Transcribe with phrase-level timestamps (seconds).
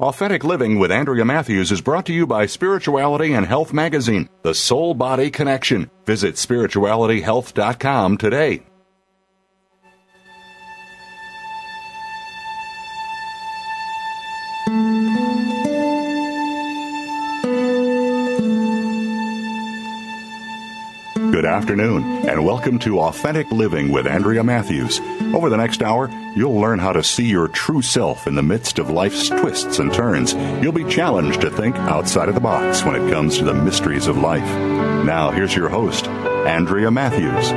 [0.00, 4.54] Authentic Living with Andrea Matthews is brought to you by Spirituality and Health Magazine, the
[4.54, 5.90] soul body connection.
[6.06, 8.62] Visit spiritualityhealth.com today.
[21.40, 25.00] Good afternoon, and welcome to Authentic Living with Andrea Matthews.
[25.34, 28.78] Over the next hour, you'll learn how to see your true self in the midst
[28.78, 30.34] of life's twists and turns.
[30.62, 34.06] You'll be challenged to think outside of the box when it comes to the mysteries
[34.06, 34.44] of life.
[35.06, 37.50] Now, here's your host, Andrea Matthews.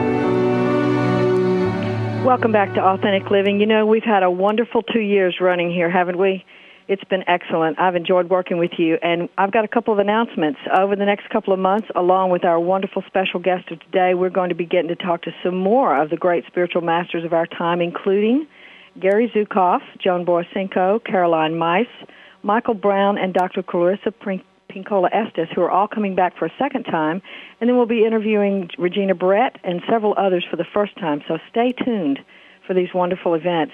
[2.25, 3.59] Welcome back to Authentic Living.
[3.59, 6.45] You know, we've had a wonderful two years running here, haven't we?
[6.88, 7.80] It's been excellent.
[7.80, 10.59] I've enjoyed working with you, and I've got a couple of announcements.
[10.76, 14.30] Over the next couple of months, along with our wonderful special guest of today, we're
[14.30, 17.31] going to be getting to talk to some more of the great spiritual masters of
[17.31, 18.45] our time, including
[19.00, 21.88] Gary Zukav, Joan Borysenko, Caroline Myss,
[22.42, 23.64] Michael Brown, and Dr.
[23.64, 27.22] Clarissa Pinkola Estes, who are all coming back for a second time.
[27.62, 31.23] And then we'll be interviewing Regina Brett and several others for the first time.
[31.30, 32.20] So stay tuned
[32.68, 33.73] for these wonderful events.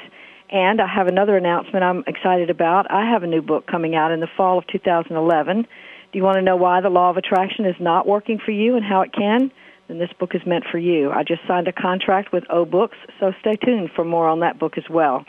[0.51, 2.89] And I have another announcement I'm excited about.
[2.91, 5.67] I have a new book coming out in the fall of 2011.
[6.11, 8.75] Do you want to know why the law of attraction is not working for you
[8.75, 9.51] and how it can?
[9.87, 11.11] Then this book is meant for you.
[11.11, 14.57] I just signed a contract with O Books, so stay tuned for more on that
[14.57, 15.23] book as well.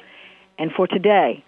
[0.59, 1.45] And for today,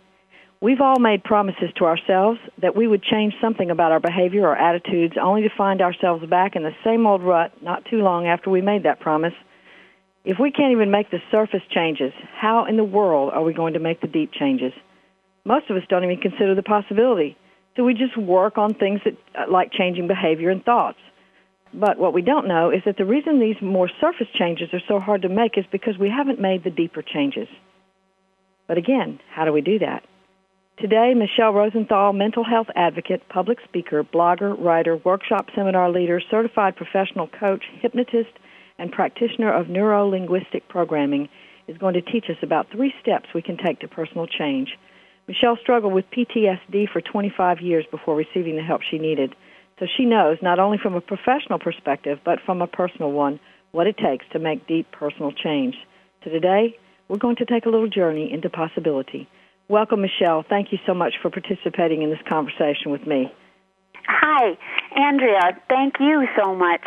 [0.60, 4.56] we've all made promises to ourselves that we would change something about our behavior or
[4.56, 8.50] attitudes only to find ourselves back in the same old rut not too long after
[8.50, 9.34] we made that promise.
[10.24, 13.74] If we can't even make the surface changes, how in the world are we going
[13.74, 14.72] to make the deep changes?
[15.44, 17.36] Most of us don't even consider the possibility.
[17.76, 20.98] So we just work on things that, uh, like changing behavior and thoughts.
[21.74, 25.00] But what we don't know is that the reason these more surface changes are so
[25.00, 27.48] hard to make is because we haven't made the deeper changes.
[28.68, 30.04] But again, how do we do that?
[30.78, 37.26] Today, Michelle Rosenthal, mental health advocate, public speaker, blogger, writer, workshop seminar leader, certified professional
[37.26, 38.30] coach, hypnotist,
[38.78, 41.28] and practitioner of neuro linguistic programming,
[41.68, 44.76] is going to teach us about three steps we can take to personal change.
[45.28, 49.34] Michelle struggled with PTSD for 25 years before receiving the help she needed.
[49.78, 53.40] So she knows, not only from a professional perspective, but from a personal one,
[53.70, 55.76] what it takes to make deep personal change.
[56.24, 56.76] So today,
[57.08, 59.28] we're going to take a little journey into possibility.
[59.68, 60.44] Welcome, Michelle.
[60.48, 63.32] Thank you so much for participating in this conversation with me.
[64.06, 64.58] Hi,
[64.96, 65.58] Andrea.
[65.68, 66.82] Thank you so much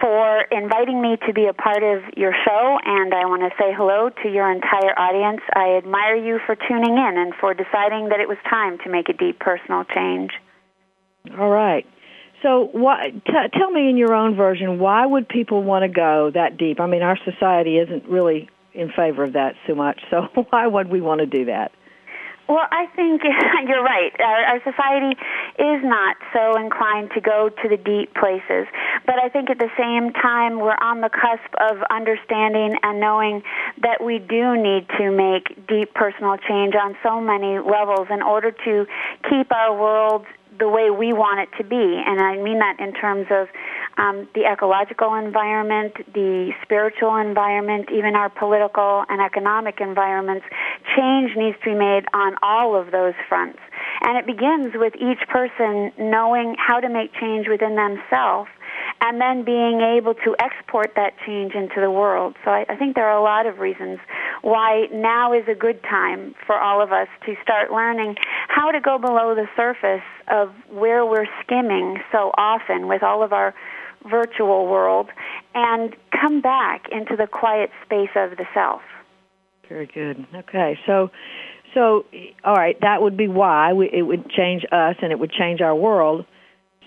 [0.00, 3.72] for inviting me to be a part of your show, and I want to say
[3.76, 5.40] hello to your entire audience.
[5.54, 9.08] I admire you for tuning in and for deciding that it was time to make
[9.08, 10.30] a deep personal change.
[11.38, 11.86] All right.
[12.42, 16.30] So, why, t- tell me in your own version, why would people want to go
[16.32, 16.80] that deep?
[16.80, 20.88] I mean, our society isn't really in favor of that so much, so why would
[20.88, 21.72] we want to do that?
[22.50, 23.22] Well, I think
[23.68, 24.10] you're right.
[24.18, 25.14] Our, our society
[25.60, 28.64] is not so inclined to go to the deep places.
[29.04, 33.42] But I think at the same time, we're on the cusp of understanding and knowing
[33.82, 38.52] that we do need to make deep personal change on so many levels in order
[38.64, 38.86] to
[39.28, 40.24] keep our world
[40.60, 42.02] the way we want it to be.
[42.06, 43.48] And I mean that in terms of
[43.96, 50.46] um, the ecological environment, the spiritual environment, even our political and economic environments.
[50.96, 53.58] Change needs to be made on all of those fronts.
[54.02, 58.48] And it begins with each person knowing how to make change within themselves
[59.00, 62.36] and then being able to export that change into the world.
[62.44, 63.98] So I, I, think there are a lot of reasons
[64.42, 68.16] why now is a good time for all of us to start learning
[68.48, 73.32] how to go below the surface of where we're skimming so often with all of
[73.32, 73.54] our
[74.08, 75.08] virtual world
[75.54, 78.82] and come back into the quiet space of the self.
[79.68, 80.26] Very good.
[80.34, 81.10] Okay, so
[81.74, 82.04] so
[82.44, 85.60] all right, that would be why we, it would change us and it would change
[85.60, 86.26] our world.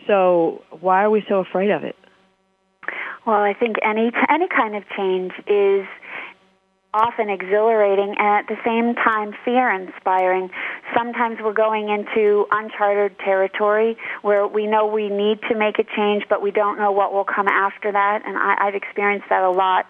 [0.08, 1.96] So why are we so afraid of it?
[3.26, 5.88] Well, I think any any kind of change is
[6.94, 10.50] often exhilarating and at the same time fear inspiring.
[10.96, 16.24] Sometimes we're going into uncharted territory where we know we need to make a change,
[16.30, 18.22] but we don't know what will come after that.
[18.26, 19.88] And I, I've experienced that a lot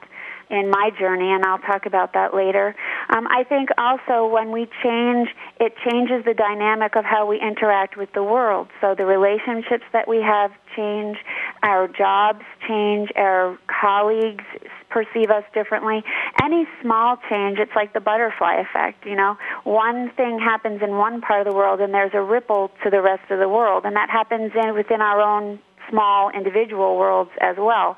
[0.49, 2.75] in my journey, and I'll talk about that later.
[3.09, 7.97] Um, I think also when we change, it changes the dynamic of how we interact
[7.97, 8.67] with the world.
[8.79, 11.17] So the relationships that we have change,
[11.61, 14.43] our jobs change, our colleagues
[14.89, 16.03] perceive us differently.
[16.41, 19.37] Any small change, it's like the butterfly effect, you know.
[19.63, 23.01] One thing happens in one part of the world and there's a ripple to the
[23.01, 25.59] rest of the world, and that happens in, within our own
[25.89, 27.97] small individual worlds as well.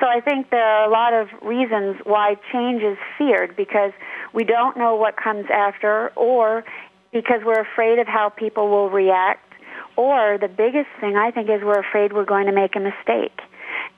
[0.00, 3.92] So I think there are a lot of reasons why change is feared because
[4.34, 6.64] we don't know what comes after or
[7.12, 9.51] because we're afraid of how people will react
[9.96, 13.38] or the biggest thing I think is we're afraid we're going to make a mistake.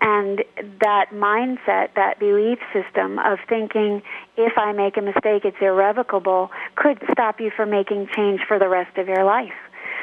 [0.01, 0.45] And
[0.81, 4.03] that mindset, that belief system of thinking
[4.37, 8.69] if I make a mistake it's irrevocable could stop you from making change for the
[8.69, 9.55] rest of your life.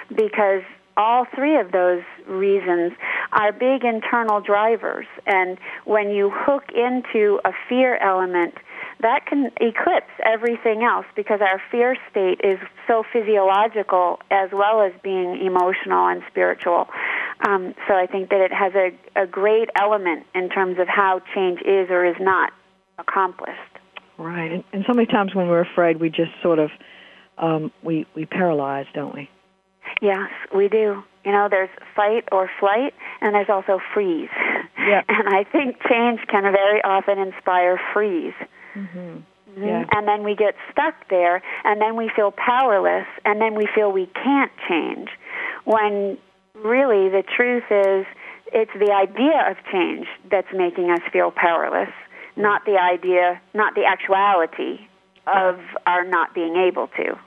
[0.10, 0.64] Because
[0.98, 2.94] all three of those reasons
[3.32, 5.06] are big internal drivers.
[5.26, 8.56] And when you hook into a fear element,
[9.02, 14.94] that can eclipse everything else because our fear state is so physiological as well as
[15.04, 16.88] being emotional and spiritual.
[17.48, 21.22] Um, so I think that it has a, a great element in terms of how
[21.34, 22.54] change is or is not
[22.98, 23.60] accomplished.
[24.18, 26.70] Right, and, and so many times when we're afraid, we just sort of
[27.38, 29.30] um, we we paralyze, don't we?
[30.02, 31.04] Yes, we do.
[31.26, 34.30] You know, there's fight or flight, and there's also freeze.
[34.78, 35.02] Yeah.
[35.10, 38.34] And I think change can very often inspire freeze.
[38.76, 39.00] Mm-hmm.
[39.00, 39.64] Mm-hmm.
[39.64, 39.86] Yeah.
[39.92, 43.92] And then we get stuck there, and then we feel powerless, and then we feel
[43.92, 45.10] we can't change.
[45.66, 46.18] When
[46.56, 48.06] really the truth is,
[48.54, 51.94] it's the idea of change that's making us feel powerless,
[52.36, 54.88] not the idea, not the actuality
[55.28, 57.18] of our not being able to.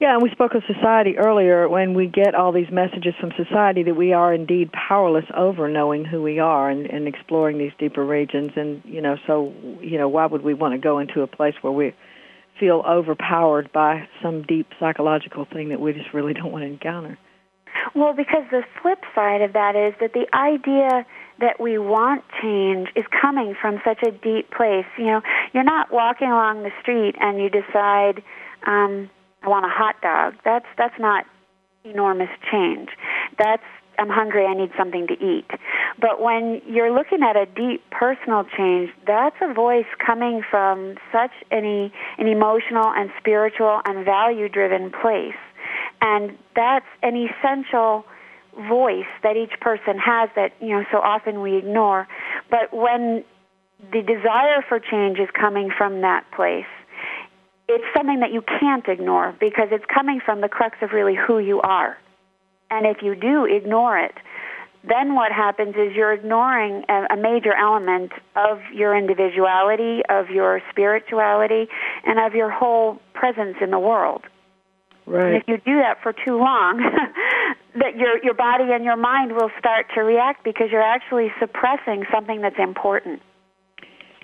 [0.00, 3.82] Yeah, and we spoke of society earlier when we get all these messages from society
[3.82, 8.02] that we are indeed powerless over knowing who we are and, and exploring these deeper
[8.02, 8.52] regions.
[8.56, 9.52] And, you know, so,
[9.82, 11.94] you know, why would we want to go into a place where we
[12.58, 17.18] feel overpowered by some deep psychological thing that we just really don't want to encounter?
[17.94, 21.04] Well, because the flip side of that is that the idea
[21.40, 24.86] that we want change is coming from such a deep place.
[24.96, 25.20] You know,
[25.52, 28.22] you're not walking along the street and you decide,
[28.66, 29.10] um,
[29.42, 30.34] I want a hot dog.
[30.44, 31.24] That's that's not
[31.84, 32.90] enormous change.
[33.38, 33.62] That's
[34.00, 35.46] I'm hungry, I need something to eat.
[36.00, 41.32] But when you're looking at a deep personal change, that's a voice coming from such
[41.50, 45.36] an, an emotional and spiritual and value driven place.
[46.00, 48.06] And that's an essential
[48.68, 52.08] voice that each person has that, you know, so often we ignore.
[52.50, 53.22] But when
[53.92, 56.64] the desire for change is coming from that place,
[57.70, 61.38] it's something that you can't ignore because it's coming from the crux of really who
[61.38, 61.96] you are.
[62.70, 64.14] And if you do ignore it,
[64.82, 71.68] then what happens is you're ignoring a, major element of your individuality, of your spirituality,
[72.06, 74.22] and of your whole presence in the world.
[75.06, 75.34] Right.
[75.34, 76.78] And if you do that for too long,
[77.74, 82.04] that your your body and your mind will start to react because you're actually suppressing
[82.12, 83.20] something that's important.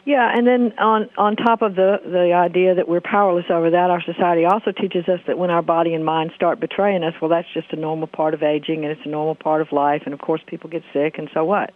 [0.06, 3.90] Yeah, and then on on top of the the idea that we're powerless over that,
[3.90, 7.28] our society also teaches us that when our body and mind start betraying us, well,
[7.28, 10.02] that's just a normal part of aging, and it's a normal part of life.
[10.04, 11.74] And of course, people get sick, and so what?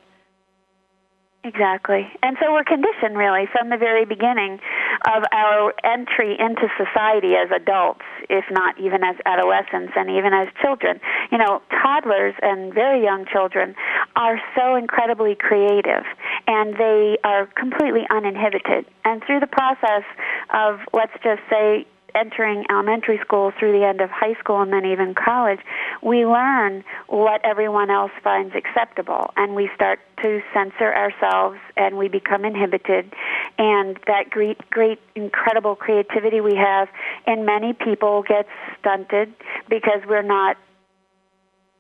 [1.43, 2.07] Exactly.
[2.23, 4.61] And so we're conditioned really from the very beginning
[5.09, 10.49] of our entry into society as adults, if not even as adolescents and even as
[10.61, 11.01] children.
[11.33, 13.75] You know, toddlers and very young children
[14.17, 16.05] are so incredibly creative
[16.47, 18.85] and they are completely uninhibited.
[19.07, 20.05] And through the process
[20.53, 24.85] of, let's just say, entering elementary school through the end of high school and then
[24.85, 25.61] even college,
[26.03, 32.09] we learn what everyone else finds acceptable and we start to censor ourselves and we
[32.09, 33.13] become inhibited
[33.59, 36.89] and that great great incredible creativity we have
[37.27, 38.49] in many people gets
[38.79, 39.33] stunted
[39.69, 40.57] because we're not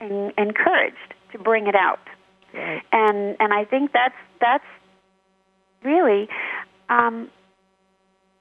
[0.01, 2.01] in, encouraged to bring it out.
[2.53, 2.83] Right.
[2.93, 4.65] And and I think that's that's
[5.83, 6.29] really
[6.89, 7.31] um,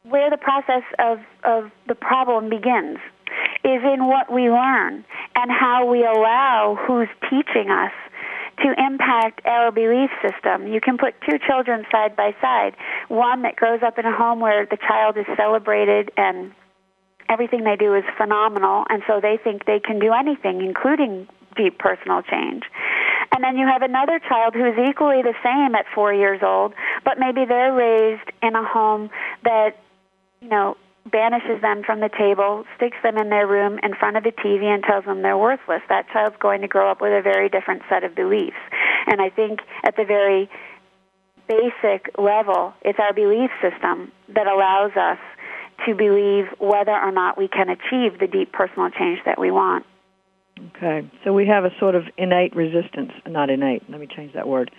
[0.10, 2.98] where the process of, of the problem begins
[3.64, 7.92] is in what we learn and how we allow who's teaching us
[8.64, 10.68] to impact our belief system.
[10.68, 12.76] You can put two children side by side.
[13.08, 16.52] One that grows up in a home where the child is celebrated and
[17.30, 21.78] everything they do is phenomenal, and so they think they can do anything, including deep
[21.78, 22.64] personal change.
[23.34, 26.74] And then you have another child who's equally the same at four years old,
[27.06, 29.10] but maybe they're raised in a home
[29.44, 29.78] that
[30.42, 30.78] you know,
[31.10, 34.66] banishes them from the table, sticks them in their room in front of the TV
[34.66, 37.82] and tells them they're worthless, that child's going to grow up with a very different
[37.90, 38.58] set of beliefs.
[39.08, 40.50] And I think at the very
[41.48, 45.18] basic level, it's our belief system that allows us
[45.88, 49.86] to believe whether or not we can achieve the deep personal change that we want.
[50.76, 54.48] Okay, so we have a sort of innate resistance, not innate, let me change that
[54.48, 54.72] word,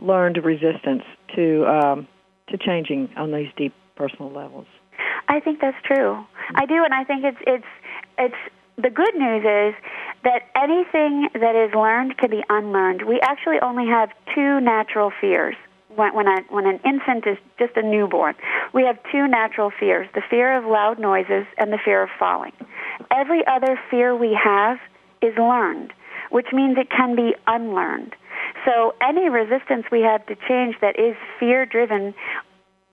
[0.00, 1.02] learned resistance
[1.36, 2.08] to, um,
[2.48, 4.66] to changing on these deep personal levels.
[5.28, 6.24] I think that's true.
[6.54, 7.66] I do, and I think it's, it's,
[8.18, 8.36] it's,
[8.76, 9.74] the good news is
[10.22, 13.02] that anything that is learned can be unlearned.
[13.06, 15.56] We actually only have two natural fears
[15.94, 18.34] when, when, a, when an infant is just a newborn.
[18.74, 22.52] We have two natural fears the fear of loud noises and the fear of falling.
[23.10, 24.78] Every other fear we have
[25.22, 25.92] is learned,
[26.30, 28.14] which means it can be unlearned.
[28.64, 32.14] So any resistance we have to change that is fear driven,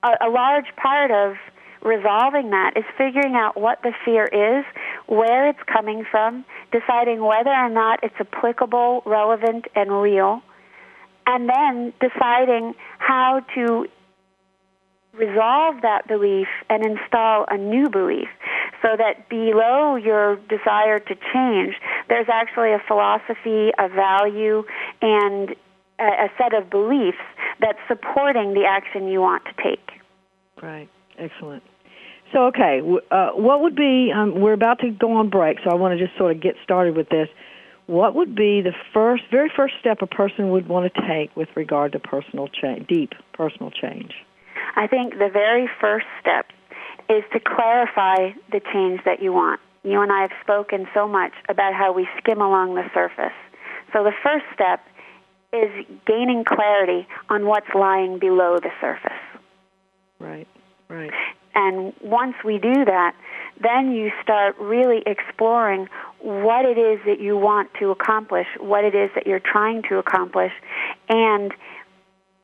[0.03, 1.35] a, a large part of
[1.83, 4.65] resolving that is figuring out what the fear is,
[5.07, 10.41] where it's coming from, deciding whether or not it's applicable, relevant, and real,
[11.25, 13.87] and then deciding how to
[15.13, 18.29] resolve that belief and install a new belief
[18.81, 21.75] so that below your desire to change,
[22.09, 24.63] there's actually a philosophy, a value,
[25.01, 25.55] and
[25.99, 27.17] a, set of beliefs
[27.59, 30.01] that's supporting the action you want to take.
[30.61, 30.89] Right.
[31.17, 31.63] Excellent.
[32.33, 35.75] So, okay, uh, what would be, um, we're about to go on break, so I
[35.75, 37.29] want to just sort of get started with this.
[37.85, 41.49] What would be the first, very first step a person would want to take with
[41.55, 44.13] regard to personal change, deep personal change?
[44.75, 46.47] I think the very first step
[47.07, 49.59] is to clarify the change that you want.
[49.83, 53.35] You and I have spoken so much about how we skim along the surface.
[53.91, 54.79] So the first step
[55.51, 59.11] is gaining clarity on what's lying below the surface.
[60.19, 60.47] Right,
[60.89, 61.11] right.
[61.55, 63.15] And once we do that,
[63.61, 65.87] then you start really exploring
[66.19, 69.97] what it is that you want to accomplish, what it is that you're trying to
[69.97, 70.51] accomplish,
[71.09, 71.53] and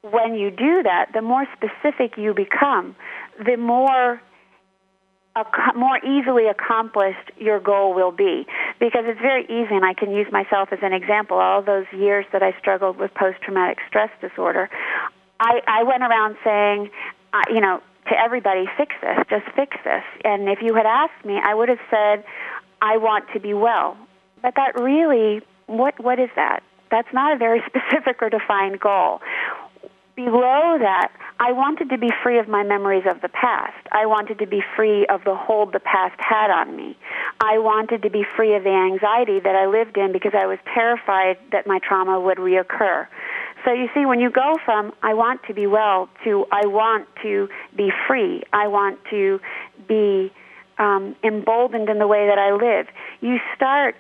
[0.01, 2.95] when you do that, the more specific you become,
[3.43, 4.21] the more
[5.73, 8.45] more easily accomplished your goal will be.
[8.79, 12.25] Because it's very easy and I can use myself as an example all those years
[12.33, 14.69] that I struggled with post traumatic stress disorder
[15.39, 16.89] I I went around saying
[17.33, 21.25] uh, you know to everybody fix this just fix this and if you had asked
[21.25, 22.23] me I would have said
[22.81, 23.97] I want to be well
[24.41, 26.61] but that really what what is that
[26.91, 29.21] that's not a very specific or defined goal
[30.25, 33.79] below that, I wanted to be free of my memories of the past.
[33.93, 36.97] I wanted to be free of the hold the past had on me.
[37.39, 40.59] I wanted to be free of the anxiety that I lived in because I was
[40.73, 43.07] terrified that my trauma would reoccur.
[43.65, 47.07] So you see, when you go from I want to be well to I want
[47.23, 49.39] to be free, I want to
[49.87, 50.31] be
[50.77, 52.87] um, emboldened in the way that I live,
[53.21, 53.95] you start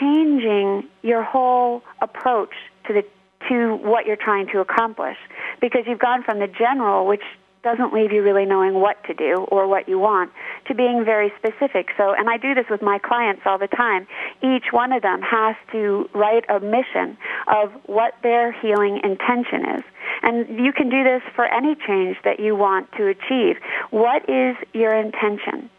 [0.00, 2.54] changing your whole approach
[2.86, 3.04] to the
[3.48, 5.16] to what you're trying to accomplish.
[5.60, 7.22] Because you've gone from the general, which
[7.62, 10.30] doesn't leave you really knowing what to do or what you want
[10.66, 11.88] to being very specific.
[11.96, 14.06] So, and I do this with my clients all the time.
[14.42, 19.84] Each one of them has to write a mission of what their healing intention is.
[20.22, 23.56] And you can do this for any change that you want to achieve.
[23.90, 25.70] What is your intention?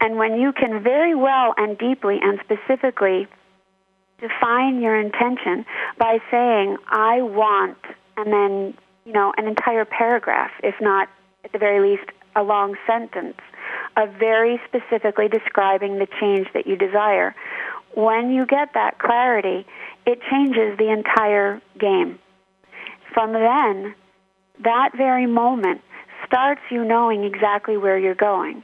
[0.00, 3.26] And when you can very well and deeply and specifically
[4.20, 5.64] define your intention
[5.98, 7.78] by saying, I want,
[8.16, 11.08] and then, you know, an entire paragraph, if not
[11.46, 13.38] at the very least a long sentence,
[13.96, 17.34] of very specifically describing the change that you desire.
[17.94, 19.64] When you get that clarity,
[20.04, 22.18] it changes the entire game.
[23.14, 23.94] From then,
[24.62, 25.80] that very moment
[26.26, 28.62] starts you knowing exactly where you're going.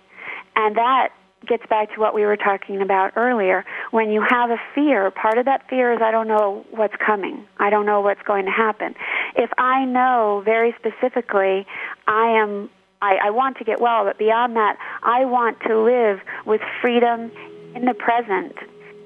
[0.55, 1.09] And that
[1.47, 3.65] gets back to what we were talking about earlier.
[3.91, 7.47] When you have a fear, part of that fear is I don't know what's coming.
[7.59, 8.95] I don't know what's going to happen.
[9.37, 11.67] If I know very specifically
[12.07, 12.71] I am
[13.03, 17.33] I, I want to get well, but beyond that, I want to live with freedom
[17.75, 18.55] in the present.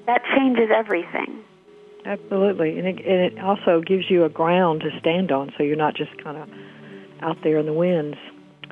[0.05, 1.43] That changes everything.
[2.05, 5.75] Absolutely, and it, and it also gives you a ground to stand on, so you're
[5.75, 6.47] not just kind of
[7.21, 8.17] out there in the winds.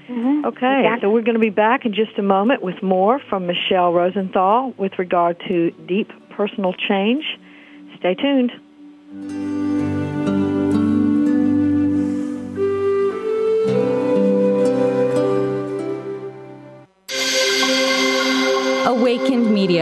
[0.07, 0.45] Mm-hmm.
[0.45, 1.01] Okay, exactly.
[1.01, 4.73] so we're going to be back in just a moment with more from Michelle Rosenthal
[4.77, 7.25] with regard to deep personal change.
[7.97, 8.51] Stay tuned.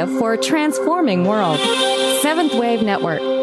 [0.08, 1.60] For a transforming world.
[2.22, 3.43] Seventh Wave Network.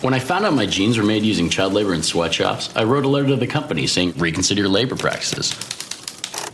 [0.00, 3.04] When I found out my jeans were made using child labor in sweatshops, I wrote
[3.04, 5.50] a letter to the company saying, reconsider your labor practices.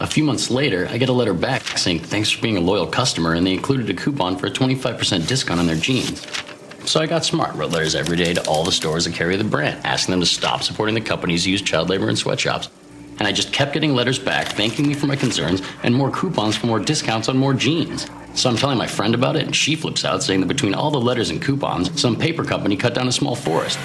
[0.01, 2.87] A few months later, I get a letter back saying, thanks for being a loyal
[2.87, 6.27] customer, and they included a coupon for a 25% discount on their jeans.
[6.87, 9.45] So I got smart, wrote letters every day to all the stores that carry the
[9.45, 12.71] brand, asking them to stop supporting the companies who use child labor in sweatshops.
[13.19, 16.57] And I just kept getting letters back thanking me for my concerns and more coupons
[16.57, 18.09] for more discounts on more jeans.
[18.35, 20.91] So I'm telling my friend about it, and she flips out, saying that between all
[20.91, 23.79] the letters and coupons, some paper company cut down a small forest,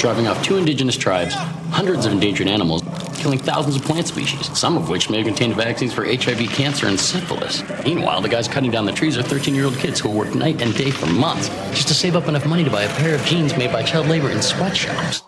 [0.00, 1.34] driving off two indigenous tribes,
[1.70, 2.82] hundreds of endangered animals,
[3.14, 6.88] killing thousands of plant species, some of which may have contained vaccines for HIV, cancer,
[6.88, 7.62] and syphilis.
[7.84, 10.60] Meanwhile, the guys cutting down the trees are 13 year old kids who work night
[10.60, 13.24] and day for months just to save up enough money to buy a pair of
[13.24, 15.22] jeans made by child labor in sweatshops.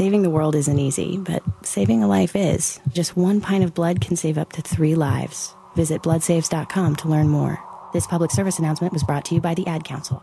[0.00, 2.80] Saving the world isn't easy, but saving a life is.
[2.88, 5.54] Just one pint of blood can save up to three lives.
[5.76, 7.62] Visit bloodsaves.com to learn more.
[7.92, 10.22] This public service announcement was brought to you by the Ad Council.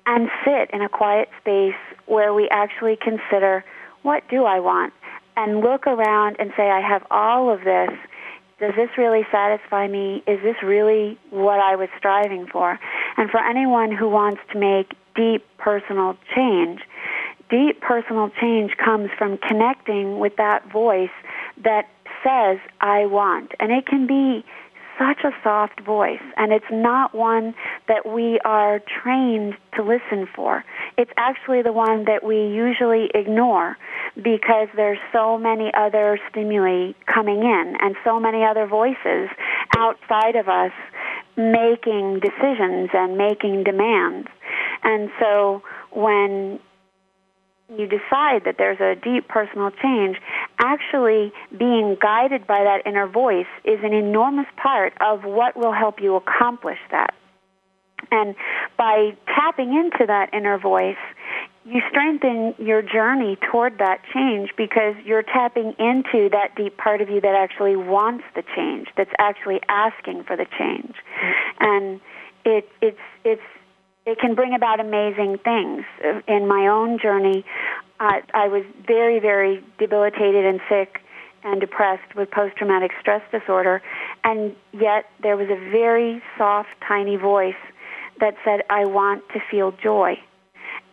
[0.07, 1.75] and sit in a quiet space
[2.07, 3.65] where we actually consider
[4.03, 4.93] what do I want
[5.37, 7.91] and look around and say, I have all of this.
[8.59, 10.23] Does this really satisfy me?
[10.27, 12.79] Is this really what I was striving for?
[13.17, 16.81] And for anyone who wants to make deep personal change,
[17.51, 21.11] deep personal change comes from connecting with that voice
[21.63, 21.89] that
[22.25, 23.53] says, I want.
[23.61, 24.45] And it can be
[24.99, 27.55] such a soft voice, and it's not one
[27.89, 30.65] that we are trained to listen for.
[30.97, 33.77] It's actually the one that we usually ignore
[34.17, 39.29] because there's so many other stimuli coming in and so many other voices
[39.77, 40.73] outside of us
[41.37, 44.29] making decisions and making demands.
[44.83, 46.59] And so when
[47.69, 50.17] you decide that there's a deep personal change,
[50.59, 56.01] actually being guided by that inner voice is an enormous part of what will help
[56.01, 57.15] you accomplish that.
[58.11, 58.37] And
[58.79, 60.97] by tapping into that inner voice,
[61.65, 67.09] you strengthen your journey toward that change because you're tapping into that deep part of
[67.11, 70.95] you that actually wants the change, that's actually asking for the change.
[71.21, 71.33] Mm.
[71.61, 72.01] And
[72.45, 73.43] it, it's, it's
[74.07, 75.85] it can bring about amazing things.
[76.29, 77.45] In my own journey,
[77.99, 81.01] uh, I was very, very debilitated and sick
[81.43, 83.83] and depressed with post traumatic stress disorder,
[84.25, 87.55] and yet there was a very soft, tiny voice
[88.21, 90.19] that said, I want to feel joy.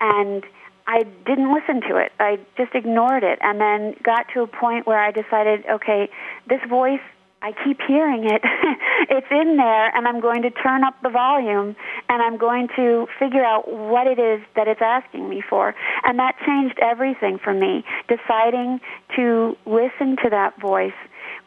[0.01, 0.43] And
[0.85, 2.11] I didn't listen to it.
[2.19, 6.09] I just ignored it and then got to a point where I decided, okay,
[6.49, 6.99] this voice,
[7.43, 8.41] I keep hearing it.
[9.09, 11.75] it's in there and I'm going to turn up the volume
[12.07, 15.75] and I'm going to figure out what it is that it's asking me for.
[16.05, 17.83] And that changed everything for me.
[18.07, 18.79] Deciding
[19.17, 20.93] to listen to that voice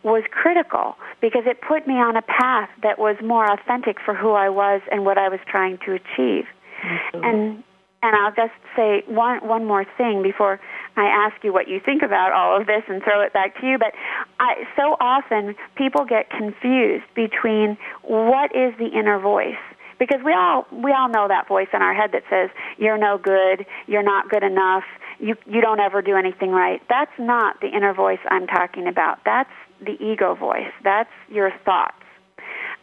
[0.03, 4.33] was critical because it put me on a path that was more authentic for who
[4.33, 6.45] I was and what I was trying to achieve.
[6.85, 7.25] Mm-hmm.
[7.25, 7.65] And
[8.07, 10.61] and I'll just say one one more thing before
[10.97, 13.67] I ask you what you think about all of this and throw it back to
[13.67, 13.79] you.
[13.79, 13.93] But
[14.39, 19.59] I, so often people get confused between what is the inner voice
[19.99, 23.19] because we all we all know that voice in our head that says you're no
[23.19, 24.85] good, you're not good enough,
[25.19, 26.81] you you don't ever do anything right.
[26.89, 29.19] That's not the inner voice I'm talking about.
[29.25, 30.73] That's the ego voice.
[30.85, 31.95] That's your thoughts.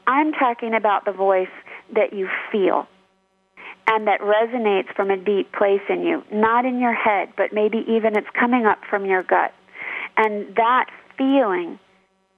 [0.05, 1.47] I'm talking about the voice
[1.95, 2.88] that you feel
[3.87, 7.83] and that resonates from a deep place in you, not in your head, but maybe
[7.87, 9.53] even it's coming up from your gut.
[10.17, 11.79] And that feeling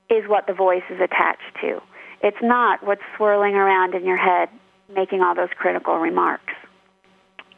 [0.09, 1.81] is what the voice is attached to.
[2.21, 4.49] It's not what's swirling around in your head
[4.93, 6.53] making all those critical remarks.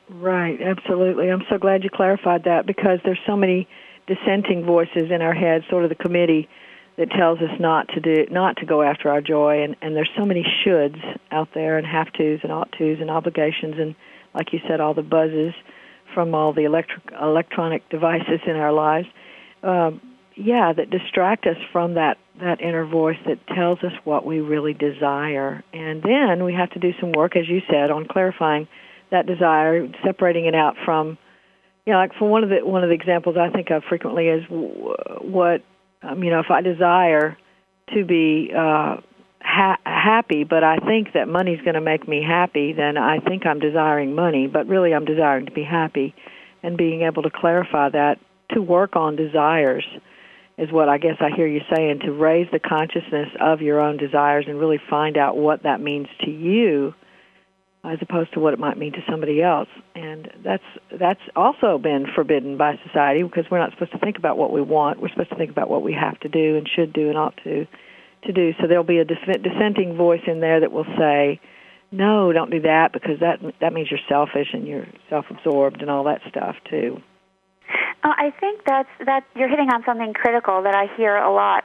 [0.10, 1.30] Right, absolutely.
[1.30, 3.68] I'm so glad you clarified that because there's so many
[4.08, 6.48] dissenting voices in our head, sort of the committee
[6.98, 9.64] that tells us not to do not to go after our joy.
[9.64, 11.00] And and there's so many shoulds
[11.32, 13.96] out there and have tos and ought tos and obligations and
[14.34, 15.54] like you said all the buzzes
[16.14, 19.08] from all the electric electronic devices in our lives.
[19.64, 20.02] Um
[20.36, 24.74] yeah that distract us from that that inner voice that tells us what we really
[24.74, 25.64] desire.
[25.74, 28.68] And then we have to do some work as you said on clarifying
[29.12, 31.18] that desire separating it out from
[31.86, 34.30] you know like for one of the one of the examples I think of frequently
[34.30, 35.62] is what
[36.08, 37.38] um, you know, if I desire
[37.94, 38.98] to be uh,
[39.42, 43.46] ha- happy, but I think that money's going to make me happy, then I think
[43.46, 46.16] I'm desiring money, but really I'm desiring to be happy.
[46.64, 48.20] And being able to clarify that,
[48.54, 49.86] to work on desires,
[50.58, 53.98] is what I guess I hear you saying, to raise the consciousness of your own
[53.98, 56.94] desires and really find out what that means to you
[57.84, 59.70] as opposed to what it might mean to somebody else.
[59.96, 64.38] And that's that's also been forbidden by society because we're not supposed to think about
[64.38, 65.02] what we want.
[65.02, 67.38] We're supposed to think about what we have to do and should do and ought
[67.44, 67.68] to
[68.24, 68.54] to do.
[68.60, 71.40] So there'll be a dissenting voice in there that will say,
[71.92, 76.06] "No, don't do that because that that means you're selfish and you're self-absorbed and all
[76.06, 77.02] that stuff too."
[78.04, 81.64] Oh, I think that's that you're hitting on something critical that I hear a lot,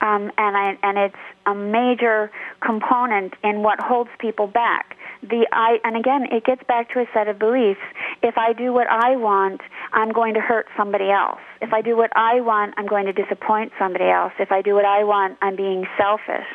[0.00, 5.78] um, and I and it's a major component in what holds people back the I
[5.84, 7.80] and again it gets back to a set of beliefs.
[8.22, 9.60] If I do what I want,
[9.92, 11.40] I'm going to hurt somebody else.
[11.60, 14.32] If I do what I want, I'm going to disappoint somebody else.
[14.38, 16.46] If I do what I want, I'm being selfish.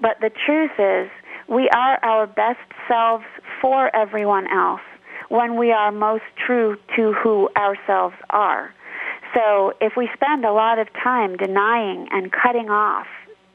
[0.00, 1.10] But the truth is,
[1.48, 3.24] we are our best selves
[3.60, 4.80] for everyone else
[5.28, 8.74] when we are most true to who ourselves are.
[9.34, 13.06] So if we spend a lot of time denying and cutting off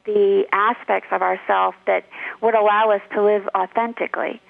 [0.06, 2.06] the aspects of ourself that
[2.42, 4.42] would allow us to live authentically,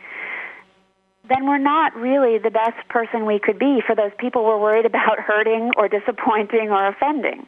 [1.29, 4.85] then we're not really the best person we could be for those people we're worried
[4.85, 7.45] about hurting or disappointing or offending.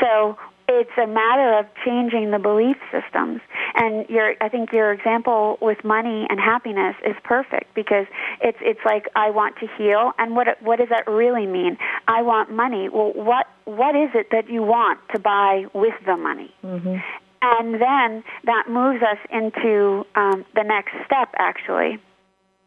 [0.00, 0.38] So
[0.80, 3.40] it's a matter of changing the belief systems.
[3.74, 8.06] And your, I think your example with money and happiness is perfect because
[8.40, 11.76] it's it's like I want to heal, and what what does that really mean?
[12.06, 12.88] I want money.
[12.88, 16.54] Well, what what is it that you want to buy with the money?
[16.62, 16.96] Mm-hmm.
[17.42, 21.98] And then that moves us into um, the next step, actually,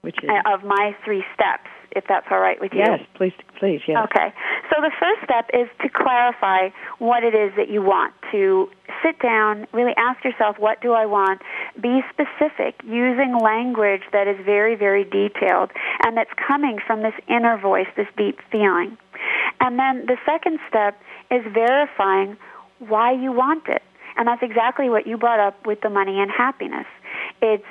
[0.02, 2.79] which is of my three steps if that's all right with you.
[2.86, 3.97] Yes, please, please, yes.
[4.05, 4.31] Okay.
[4.69, 8.13] So the first step is to clarify what it is that you want.
[8.31, 8.69] To
[9.03, 11.41] sit down, really ask yourself, what do I want?
[11.81, 15.71] Be specific, using language that is very, very detailed
[16.03, 18.97] and that's coming from this inner voice, this deep feeling.
[19.60, 20.99] And then the second step
[21.31, 22.38] is verifying
[22.79, 23.81] why you want it.
[24.17, 26.86] And that's exactly what you brought up with the money and happiness.
[27.41, 27.63] It's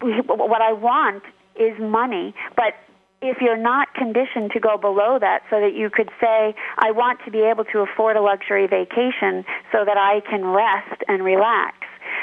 [0.00, 1.22] what I want
[1.56, 2.74] is money, but
[3.22, 7.20] if you're not conditioned to go below that so that you could say, I want
[7.24, 11.76] to be able to afford a luxury vacation so that I can rest and relax.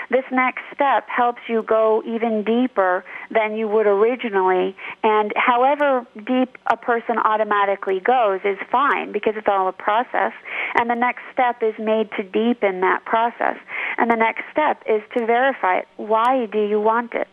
[0.09, 6.57] This next step helps you go even deeper than you would originally, and however deep
[6.71, 10.33] a person automatically goes is fine because it's all a process.
[10.79, 13.57] And the next step is made to deepen that process.
[13.97, 15.87] And the next step is to verify it.
[15.97, 17.27] Why do you want it?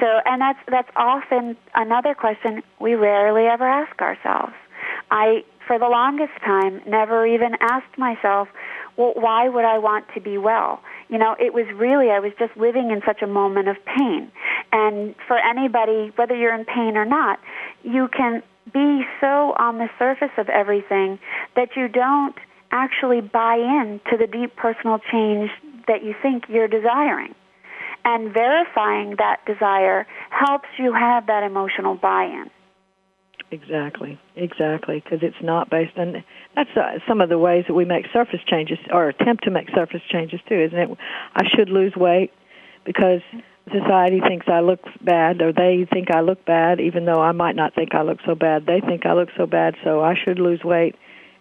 [0.00, 4.52] So, and that's that's often another question we rarely ever ask ourselves.
[5.10, 8.48] I, for the longest time, never even asked myself,
[8.96, 10.80] well, why would I want to be well?
[11.08, 14.30] You know, it was really I was just living in such a moment of pain,
[14.72, 17.38] And for anybody, whether you're in pain or not,
[17.82, 21.18] you can be so on the surface of everything
[21.56, 22.36] that you don't
[22.70, 25.50] actually buy in to the deep personal change
[25.86, 27.34] that you think you're desiring.
[28.10, 32.46] And verifying that desire helps you have that emotional buy-in.
[33.50, 36.24] Exactly, exactly, because it's not based on.
[36.56, 39.68] That's uh, some of the ways that we make surface changes, or attempt to make
[39.74, 40.88] surface changes too, isn't it?
[41.34, 42.32] I should lose weight
[42.86, 43.20] because
[43.70, 47.56] society thinks I look bad, or they think I look bad, even though I might
[47.56, 48.64] not think I look so bad.
[48.64, 50.96] They think I look so bad, so I should lose weight.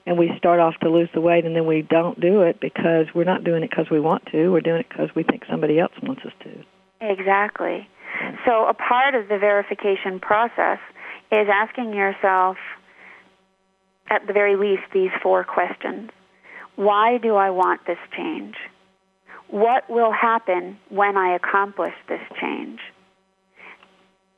[0.07, 3.07] And we start off to lose the weight, and then we don't do it because
[3.13, 4.47] we're not doing it because we want to.
[4.49, 6.63] We're doing it because we think somebody else wants us to.
[7.01, 7.89] Exactly.
[8.45, 10.79] So a part of the verification process
[11.29, 12.55] is asking yourself,
[14.09, 16.09] at the very least, these four questions.
[16.77, 18.55] Why do I want this change?
[19.49, 22.79] What will happen when I accomplish this change?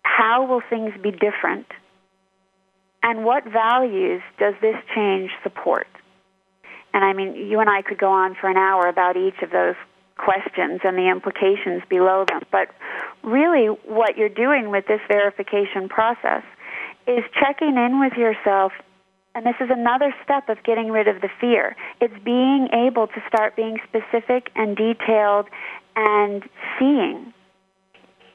[0.04, 1.68] How will things be different?
[3.02, 5.88] And what values does this change support?
[6.94, 9.52] And I mean, you and I could go on for an hour about each of
[9.52, 9.76] those
[10.18, 12.42] questions and the implications below them.
[12.52, 12.70] But
[13.24, 16.44] really, what you're doing with this verification process
[17.08, 18.74] is checking in with yourself.
[19.34, 21.76] And this is another step of getting rid of the fear.
[22.02, 25.48] It's being able to start being specific and detailed
[25.96, 26.44] and
[26.78, 27.34] seeing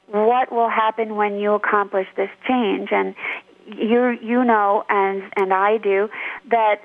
[0.07, 2.91] what will happen when you accomplish this change.
[2.93, 3.15] And
[3.67, 6.09] you you know and and I do
[6.51, 6.83] that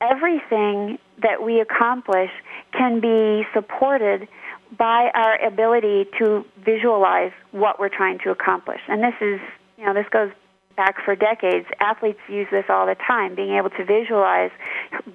[0.00, 2.30] everything that we accomplish
[2.72, 4.28] can be supported
[4.76, 8.80] by our ability to visualize what we're trying to accomplish.
[8.88, 9.40] And this is,
[9.76, 10.30] you know, this goes
[10.76, 11.66] back for decades.
[11.80, 14.50] Athletes use this all the time, being able to visualize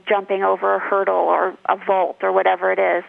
[0.07, 3.03] jumping over a hurdle or a vault or whatever it is.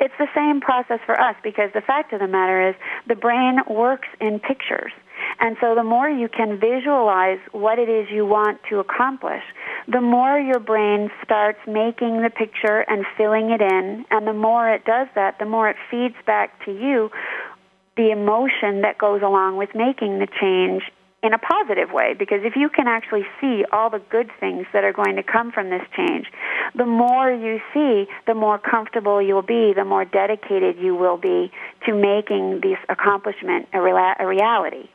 [0.00, 2.74] It's the same process for us because the fact of the matter is
[3.06, 4.92] the brain works in pictures.
[5.38, 9.42] And so the more you can visualize what it is you want to accomplish,
[9.86, 14.04] the more your brain starts making the picture and filling it in.
[14.10, 17.10] And the more it does that, the more it feeds back to you
[17.96, 20.82] the emotion that goes along with making the change
[21.22, 24.84] in a positive way because if you can actually see all the good things that
[24.84, 26.26] are going to come from this change,
[26.74, 31.50] the more you see, the more comfortable you'll be, the more dedicated you will be
[31.86, 34.88] to making this accomplishment a, rea- a reality.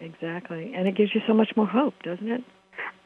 [0.00, 0.72] Exactly.
[0.74, 2.42] And it gives you so much more hope, doesn't it?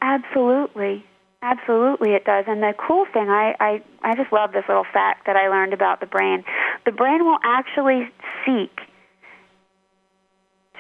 [0.00, 1.04] Absolutely.
[1.42, 2.46] Absolutely, it does.
[2.48, 5.74] And the cool thing, I, I, I just love this little fact that I learned
[5.74, 6.42] about the brain.
[6.87, 8.09] The brain will actually
[8.46, 8.74] seek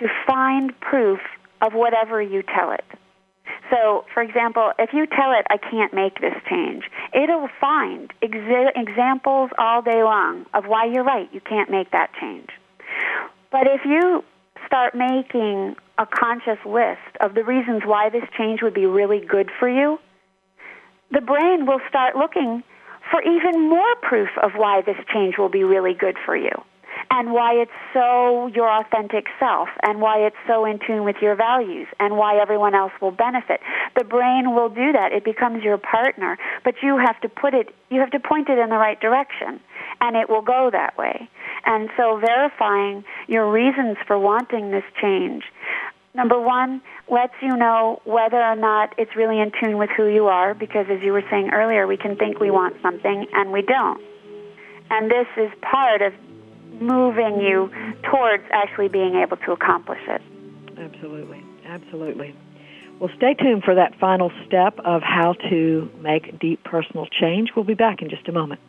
[0.00, 1.18] to find proof
[1.60, 2.84] of whatever you tell it.
[3.70, 8.72] So, for example, if you tell it, I can't make this change, it'll find exa-
[8.74, 12.48] examples all day long of why you're right, you can't make that change.
[13.50, 14.24] But if you
[14.66, 19.50] start making a conscious list of the reasons why this change would be really good
[19.58, 19.98] for you,
[21.10, 22.62] the brain will start looking
[23.10, 26.50] for even more proof of why this change will be really good for you
[27.10, 31.34] and why it's so your authentic self and why it's so in tune with your
[31.34, 33.60] values and why everyone else will benefit.
[33.96, 35.12] The brain will do that.
[35.12, 38.58] It becomes your partner, but you have to put it, you have to point it
[38.58, 39.60] in the right direction
[40.04, 41.28] and it will go that way.
[41.64, 45.44] And so verifying your reasons for wanting this change
[46.14, 50.26] number one, lets you know whether or not it's really in tune with who you
[50.26, 53.62] are, because as you were saying earlier, we can think we want something and we
[53.62, 54.00] don't.
[54.90, 56.12] And this is part of
[56.80, 57.70] moving you
[58.10, 60.22] towards actually being able to accomplish it.
[60.78, 62.34] Absolutely, absolutely.
[63.00, 67.50] Well, stay tuned for that final step of how to make deep personal change.
[67.56, 68.60] We'll be back in just a moment.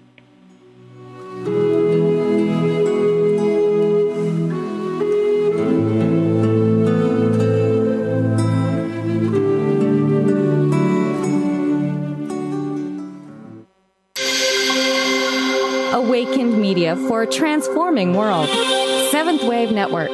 [15.95, 18.49] Awakened Media for a transforming world.
[19.11, 20.09] Seventh Wave Network.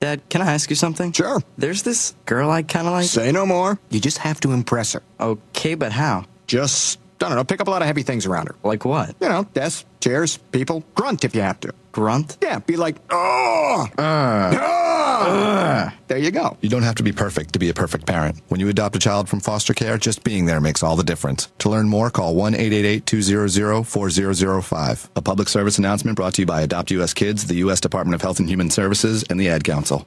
[0.00, 1.12] Dad, can I ask you something?
[1.12, 1.42] Sure.
[1.58, 3.06] There's this girl I kind of like.
[3.06, 3.78] Say no more.
[3.90, 5.02] You just have to impress her.
[5.20, 6.24] Okay, but how?
[6.46, 8.56] Just, I don't know, pick up a lot of heavy things around her.
[8.62, 9.14] Like what?
[9.20, 10.84] You know, desks, chairs, people.
[10.94, 11.74] Grunt if you have to.
[11.92, 12.38] Grunt?
[12.40, 13.88] Yeah, be like, oh!
[13.98, 14.00] Uh.
[14.00, 15.90] Uh.
[16.08, 16.56] There you go.
[16.60, 18.40] You don't have to be perfect to be a perfect parent.
[18.48, 21.48] When you adopt a child from foster care, just being there makes all the difference.
[21.58, 25.10] To learn more, call 1 888 200 4005.
[25.16, 27.80] A public service announcement brought to you by Adopt US Kids, the U.S.
[27.80, 30.06] Department of Health and Human Services, and the Ad Council.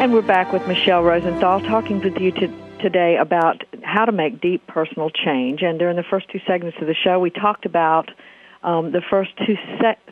[0.00, 2.48] And we're back with Michele Rosenthal talking with you to,
[2.80, 5.62] today about how to make deep personal change.
[5.62, 8.10] And during the first two segments of the show, we talked about
[8.62, 9.56] um, the first two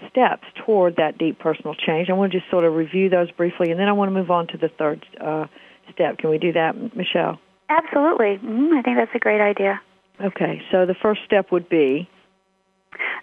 [0.08, 2.08] steps toward that deep personal change.
[2.08, 4.30] I want to just sort of review those briefly, and then I want to move
[4.30, 5.46] on to the third uh,
[5.92, 6.18] step.
[6.18, 7.38] Can we do that, Michele?
[7.68, 8.38] Absolutely.
[8.38, 9.80] Mm, I think that's a great idea.
[10.20, 12.08] Okay, so the first step would be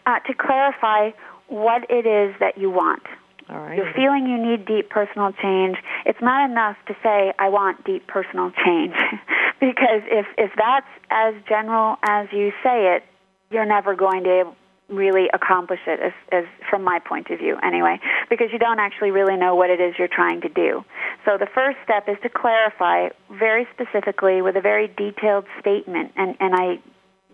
[0.06, 1.12] uh, to clarify
[1.48, 3.04] what it is that you want.
[3.50, 3.78] All right.
[3.78, 5.78] You're feeling you need deep personal change.
[6.06, 8.94] It's not enough to say I want deep personal change,
[9.60, 13.04] because if if that's as general as you say it,
[13.50, 14.54] you're never going to
[14.90, 19.12] really accomplish it as, as from my point of view anyway because you don't actually
[19.12, 20.84] really know what it is you're trying to do
[21.26, 23.08] so the first step is to clarify
[23.38, 26.80] very specifically with a very detailed statement and and i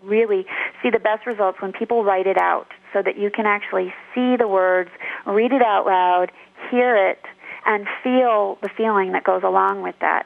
[0.03, 0.45] really
[0.83, 4.37] see the best results when people write it out so that you can actually see
[4.37, 4.89] the words
[5.27, 6.31] read it out loud
[6.71, 7.19] hear it
[7.65, 10.25] and feel the feeling that goes along with that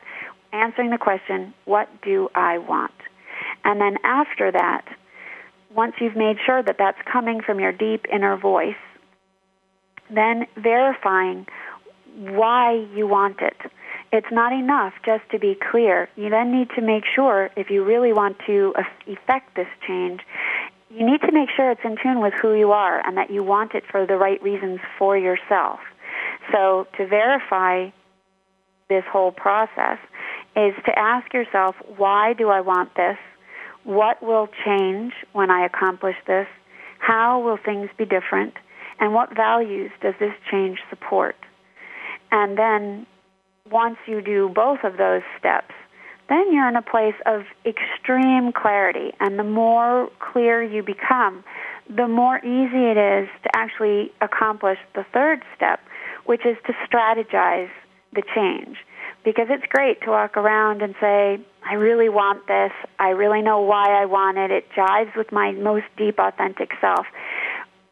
[0.53, 2.93] answering the question what do i want
[3.65, 4.85] and then after that
[5.73, 8.75] once you've made sure that that's coming from your deep inner voice,
[10.09, 11.45] then verifying
[12.17, 13.55] why you want it.
[14.11, 16.09] It's not enough just to be clear.
[16.15, 18.73] You then need to make sure, if you really want to
[19.05, 20.21] effect this change,
[20.89, 23.43] you need to make sure it's in tune with who you are and that you
[23.43, 25.79] want it for the right reasons for yourself.
[26.51, 27.89] So to verify
[28.89, 29.99] this whole process
[30.55, 33.17] is to ask yourself, why do I want this?
[33.83, 36.47] What will change when I accomplish this?
[36.97, 38.55] How will things be different?
[38.99, 41.35] And what values does this change support?
[42.31, 43.05] And then
[43.71, 45.73] once you do both of those steps,
[46.29, 49.13] then you're in a place of extreme clarity.
[49.19, 51.43] And the more clear you become,
[51.89, 55.79] the more easy it is to actually accomplish the third step,
[56.25, 57.71] which is to strategize
[58.13, 58.77] the change
[59.23, 61.39] because it's great to walk around and say,
[61.69, 62.71] I really want this.
[62.99, 64.51] I really know why I want it.
[64.51, 67.05] It jives with my most deep, authentic self.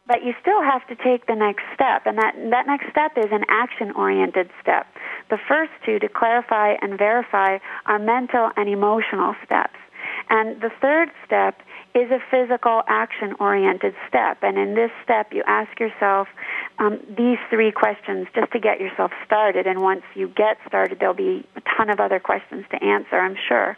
[0.08, 3.30] But you still have to take the next step, and that, that next step is
[3.30, 4.86] an action oriented step.
[5.28, 9.76] The first two, to clarify and verify, are mental and emotional steps.
[10.30, 11.60] And the third step
[11.94, 14.38] is a physical action oriented step.
[14.42, 16.28] And in this step, you ask yourself
[16.78, 19.66] um, these three questions just to get yourself started.
[19.66, 23.36] And once you get started, there'll be a ton of other questions to answer, I'm
[23.48, 23.76] sure.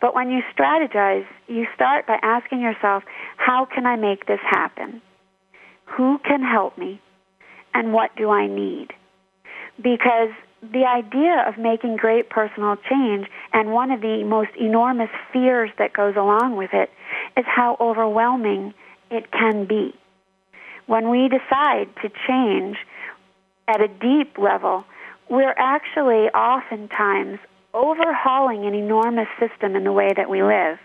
[0.00, 3.04] But when you strategize, you start by asking yourself,
[3.36, 5.02] how can I make this happen?
[5.96, 7.00] Who can help me?
[7.74, 8.88] And what do I need?
[9.76, 10.30] Because
[10.62, 15.92] the idea of making great personal change and one of the most enormous fears that
[15.92, 16.90] goes along with it
[17.36, 18.74] is how overwhelming
[19.10, 19.94] it can be.
[20.86, 22.76] When we decide to change
[23.68, 24.84] at a deep level,
[25.30, 27.38] we're actually oftentimes
[27.74, 30.78] overhauling an enormous system in the way that we live.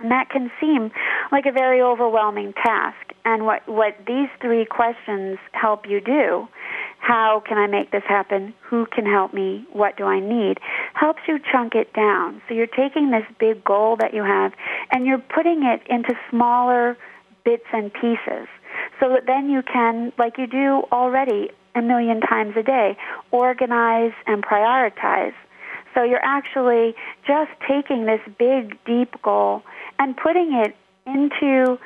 [0.00, 0.90] And that can seem
[1.30, 3.11] like a very overwhelming task.
[3.24, 6.48] And what, what these three questions help you do
[7.02, 8.54] how can I make this happen?
[8.70, 9.66] Who can help me?
[9.72, 10.58] What do I need?
[10.94, 12.40] Helps you chunk it down.
[12.46, 14.52] So you're taking this big goal that you have
[14.92, 16.96] and you're putting it into smaller
[17.44, 18.46] bits and pieces
[19.00, 22.96] so that then you can, like you do already a million times a day,
[23.32, 25.34] organize and prioritize.
[25.96, 26.94] So you're actually
[27.26, 29.62] just taking this big, deep goal
[29.98, 31.78] and putting it into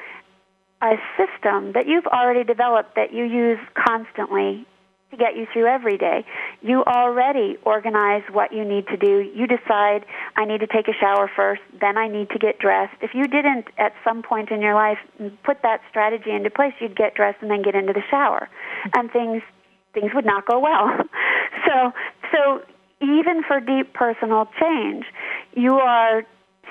[0.82, 4.66] a system that you've already developed that you use constantly
[5.10, 6.24] to get you through every day.
[6.62, 9.20] You already organize what you need to do.
[9.34, 10.04] You decide,
[10.36, 12.96] I need to take a shower first, then I need to get dressed.
[13.00, 14.98] If you didn't at some point in your life
[15.44, 18.48] put that strategy into place, you'd get dressed and then get into the shower.
[18.94, 19.42] And things
[19.94, 20.90] things would not go well.
[21.66, 21.90] So
[22.32, 22.62] so
[23.00, 25.04] even for deep personal change,
[25.54, 26.22] you are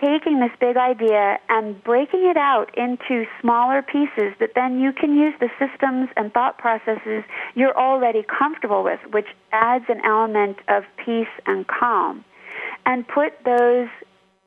[0.01, 5.15] taking this big idea and breaking it out into smaller pieces that then you can
[5.15, 7.23] use the systems and thought processes
[7.55, 12.23] you're already comfortable with, which adds an element of peace and calm,
[12.85, 13.87] and put those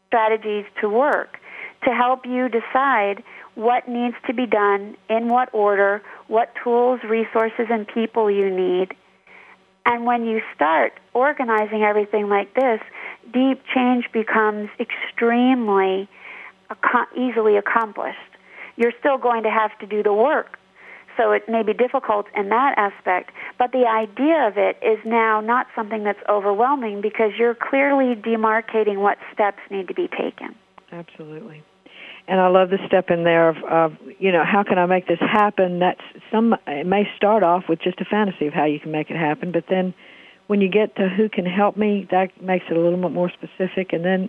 [0.06, 1.38] strategies to work
[1.84, 3.22] to help you decide
[3.54, 8.94] what needs to be done, in what order, what tools, resources, and people you need.
[9.84, 12.80] And when you start organizing everything like this,
[13.32, 16.08] deep change becomes extremely
[17.16, 18.18] easily accomplished.
[18.76, 20.58] You're still going to have to do the work,
[21.16, 25.40] so it may be difficult in that aspect, but the idea of it is now
[25.40, 30.54] not something that's overwhelming because you're clearly demarcating what steps need to be taken.
[30.92, 31.62] Absolutely.
[32.28, 35.08] And I love the step in there of, of, you know, how can I make
[35.08, 35.78] this happen?
[35.78, 36.00] That's
[36.30, 36.54] some.
[36.66, 39.50] It may start off with just a fantasy of how you can make it happen,
[39.50, 39.94] but then
[40.48, 43.30] when you get to who can help me, that makes it a little bit more
[43.30, 44.28] specific, and then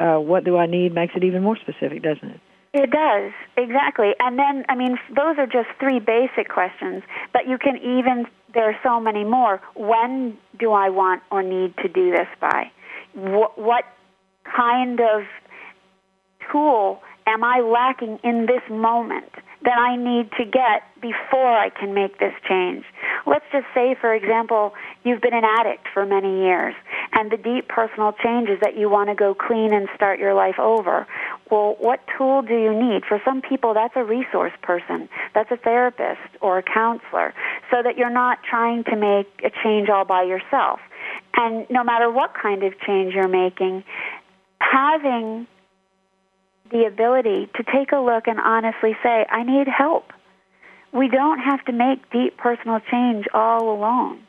[0.00, 2.40] uh, what do I need makes it even more specific, doesn't it?
[2.72, 4.12] It does, exactly.
[4.20, 8.70] And then, I mean, those are just three basic questions, but you can even, there
[8.70, 9.60] are so many more.
[9.74, 12.70] When do I want or need to do this by?
[13.14, 13.84] What, what
[14.44, 15.22] kind of
[16.52, 17.02] tool
[17.32, 19.32] am I lacking in this moment?
[19.62, 22.84] that I need to get before I can make this change.
[23.26, 24.72] Let's just say, for example,
[25.04, 26.74] you've been an addict for many years,
[27.12, 30.32] and the deep personal change is that you want to go clean and start your
[30.32, 31.06] life over.
[31.50, 33.04] Well, what tool do you need?
[33.04, 37.34] For some people, that's a resource person, that's a therapist or a counselor,
[37.70, 40.80] so that you're not trying to make a change all by yourself.
[41.34, 43.84] And no matter what kind of change you're making,
[44.58, 45.46] having
[46.70, 50.12] the ability to take a look and honestly say, I need help.
[50.92, 54.22] We don't have to make deep personal change all alone.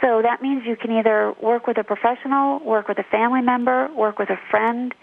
[0.00, 3.88] So that means you can either work with a professional, work with a family member,
[3.94, 4.94] work with a friend.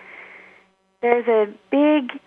[1.02, 2.20] There's a big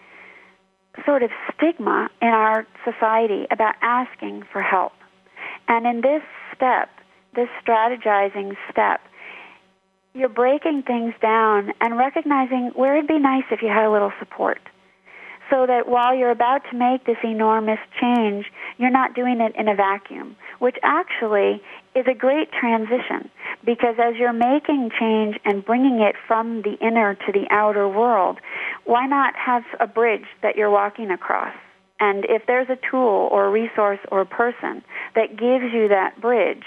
[1.05, 4.93] sort of stigma in our society about asking for help.
[5.69, 6.23] And in this
[6.55, 6.89] step,
[7.35, 9.01] this strategizing step,
[10.15, 14.13] you're breaking things down and recognizing where it'd be nice if you had a little
[14.19, 14.59] support.
[15.51, 18.47] So that while you're about to make this enormous change,
[18.79, 21.61] you're not doing it in a vacuum, which actually
[21.95, 23.31] is a great transition
[23.65, 28.39] because as you're making change and bringing it from the inner to the outer world,
[28.85, 31.55] why not have a bridge that you're walking across?
[31.99, 34.83] And if there's a tool or resource or person
[35.15, 36.65] that gives you that bridge,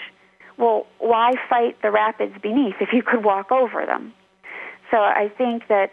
[0.57, 4.13] well, why fight the rapids beneath if you could walk over them?
[4.91, 5.91] So I think that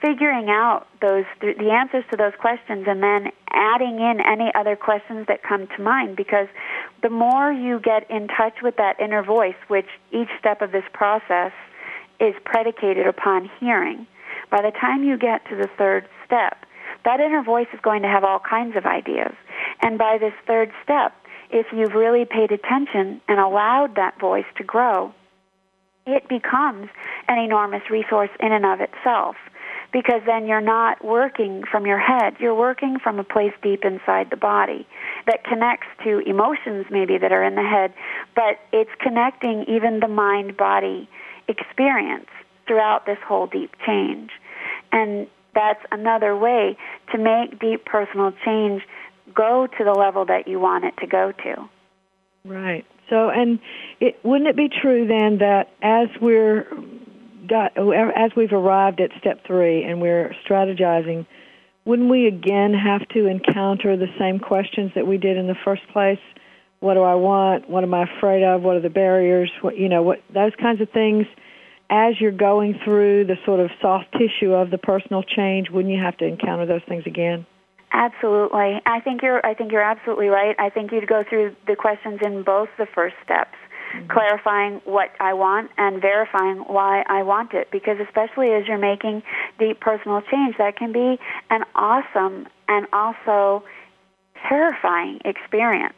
[0.00, 5.26] figuring out those the answers to those questions and then adding in any other questions
[5.28, 6.48] that come to mind because
[7.02, 10.84] the more you get in touch with that inner voice which each step of this
[10.92, 11.52] process
[12.20, 14.06] is predicated upon hearing
[14.50, 16.66] by the time you get to the third step
[17.04, 19.34] that inner voice is going to have all kinds of ideas
[19.82, 21.14] and by this third step
[21.50, 25.12] if you've really paid attention and allowed that voice to grow,
[26.06, 26.88] it becomes
[27.28, 29.36] an enormous resource in and of itself.
[29.92, 34.28] Because then you're not working from your head, you're working from a place deep inside
[34.30, 34.86] the body
[35.26, 37.94] that connects to emotions maybe that are in the head,
[38.34, 41.08] but it's connecting even the mind body
[41.48, 42.26] experience
[42.66, 44.30] throughout this whole deep change.
[44.92, 46.76] And that's another way
[47.12, 48.82] to make deep personal change
[49.34, 51.68] go to the level that you want it to go to.
[52.44, 52.84] Right.
[53.10, 53.58] So, and
[54.00, 56.66] it, wouldn't it be true then that as we're
[57.48, 61.26] got as we've arrived at step three and we're strategizing,
[61.84, 65.82] wouldn't we again have to encounter the same questions that we did in the first
[65.92, 66.18] place?
[66.80, 67.70] What do I want?
[67.70, 68.62] What am I afraid of?
[68.62, 69.50] What are the barriers?
[69.60, 70.02] What you know?
[70.02, 71.26] What those kinds of things.
[71.88, 76.02] As you're going through the sort of soft tissue of the personal change, wouldn't you
[76.02, 77.46] have to encounter those things again?
[77.92, 78.80] Absolutely.
[78.84, 80.56] I think you're I think you're absolutely right.
[80.58, 83.54] I think you'd go through the questions in both the first steps,
[83.94, 84.08] mm-hmm.
[84.08, 89.22] clarifying what I want and verifying why I want it because especially as you're making
[89.58, 91.18] deep personal change that can be
[91.50, 93.64] an awesome and also
[94.48, 95.94] terrifying experience.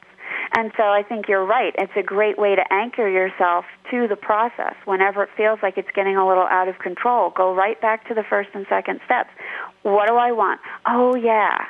[0.57, 1.75] And so I think you're right.
[1.79, 4.75] It's a great way to anchor yourself to the process.
[4.85, 8.15] Whenever it feels like it's getting a little out of control, go right back to
[8.15, 9.31] the first and second steps.
[9.83, 10.61] What do I want?
[10.87, 11.65] Oh, yeah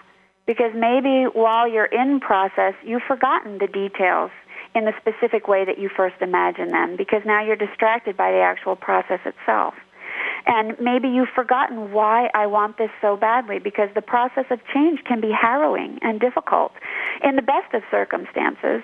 [0.48, 4.32] because maybe while you're in process, you've forgotten the details.
[4.74, 8.38] in the specific way that you first imagined them because now you're distracted by the
[8.38, 9.74] actual process itself.
[10.46, 15.02] And maybe you've forgotten why I want this so badly because the process of change
[15.04, 16.72] can be harrowing and difficult
[17.24, 18.82] in the best of circumstances.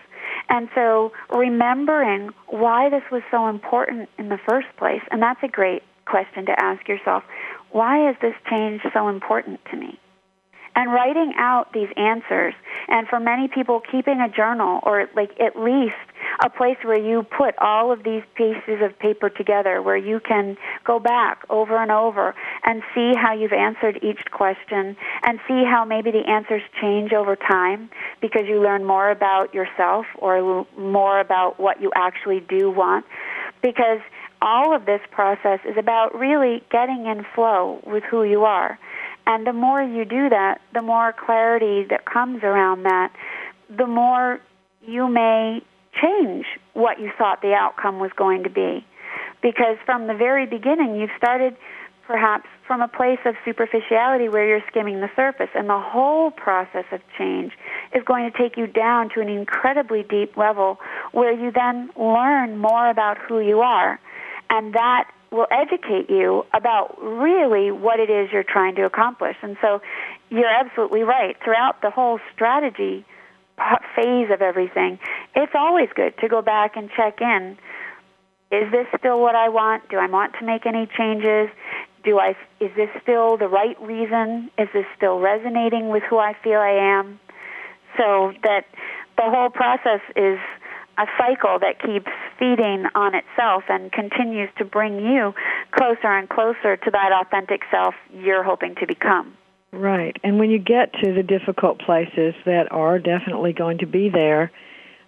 [0.49, 5.49] And so remembering why this was so important in the first place, and that's a
[5.49, 7.25] great question to ask yourself.
[7.71, 9.99] Why is this change so important to me?
[10.77, 12.55] And writing out these answers
[12.89, 15.95] and for many people keeping a journal or like at least
[16.45, 20.57] a place where you put all of these pieces of paper together where you can
[20.85, 25.85] go back over and over and see how you've answered each question and see how
[25.85, 27.89] maybe the answers change over time
[28.20, 33.05] because you learn more about yourself or more about what you actually do want.
[33.62, 34.01] Because
[34.43, 38.79] all of this process is about really getting in flow with who you are
[39.27, 43.12] and the more you do that, the more clarity that comes around that,
[43.75, 44.41] the more
[44.87, 45.62] you may
[46.03, 48.85] change what you thought the outcome was going to be.
[49.43, 51.57] Because from the very beginning, you've started
[52.07, 56.85] perhaps from a place of superficiality where you're skimming the surface, and the whole process
[56.93, 57.53] of change
[57.95, 60.79] is going to take you down to an incredibly deep level
[61.12, 63.99] where you then learn more about who you are.
[64.51, 69.37] And that will educate you about really what it is you're trying to accomplish.
[69.43, 69.82] And so
[70.30, 71.37] you're absolutely right.
[71.43, 73.05] Throughout the whole strategy
[73.97, 74.99] phase of everything,
[75.35, 77.59] it's always good to go back and check in.
[78.53, 79.89] Is this still what I want?
[79.89, 81.51] Do I want to make any changes?
[82.05, 84.51] Do I is this still the right reason?
[84.57, 87.18] Is this still resonating with who I feel I am?
[87.97, 88.66] So that
[89.16, 90.39] the whole process is
[90.99, 95.35] a cycle that keeps feeding on itself and continues to bring you
[95.72, 99.37] closer and closer to that authentic self you're hoping to become.
[99.72, 100.16] Right.
[100.22, 104.53] And when you get to the difficult places that are definitely going to be there,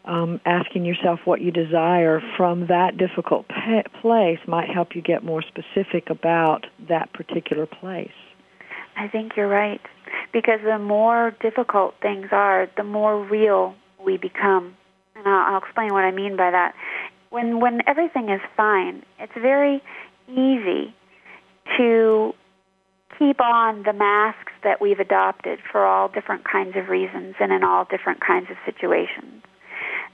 [0.05, 5.25] um, asking yourself what you desire from that difficult pa- place might help you get
[5.25, 8.11] more specific about that particular place.
[8.97, 9.81] I think you're right.
[10.33, 13.75] Because the more difficult things are, the more real
[14.05, 14.77] we become
[15.17, 16.75] and I'll, I'll explain what I mean by that.
[17.37, 19.83] When when everything is fine, it's very
[20.27, 20.95] easy
[21.77, 22.33] to
[23.19, 27.63] keep on the masks that we've adopted for all different kinds of reasons and in
[27.63, 29.43] all different kinds of situations.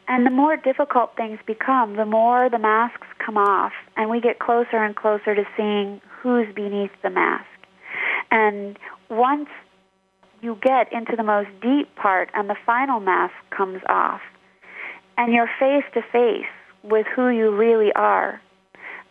[0.09, 4.41] And the more difficult things become, the more the masks come off, and we get
[4.41, 7.47] closer and closer to seeing who's beneath the mask.
[8.33, 8.77] And
[9.09, 9.49] once
[10.41, 14.23] you get into the most deep part and the final mask comes off,
[15.17, 16.51] and you're face to face
[16.83, 18.41] with who you really are,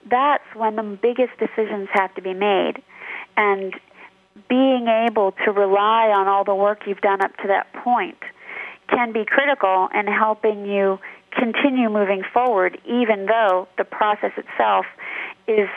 [0.10, 2.82] that's when the biggest decisions have to be made.
[3.38, 3.74] And
[4.50, 8.18] being able to rely on all the work you've done up to that point
[8.90, 11.00] can be critical in helping you
[11.32, 14.86] continue moving forward, even though the process itself
[15.48, 15.70] is,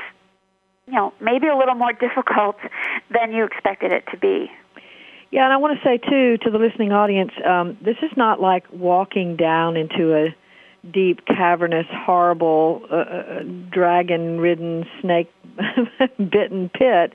[0.87, 2.57] you know, maybe a little more difficult
[3.11, 4.51] than you expected it to be.
[5.31, 8.41] Yeah, and I want to say too to the listening audience, um, this is not
[8.41, 10.35] like walking down into a
[10.93, 17.15] deep, cavernous, horrible, uh, uh dragon-ridden, snake-bitten pit.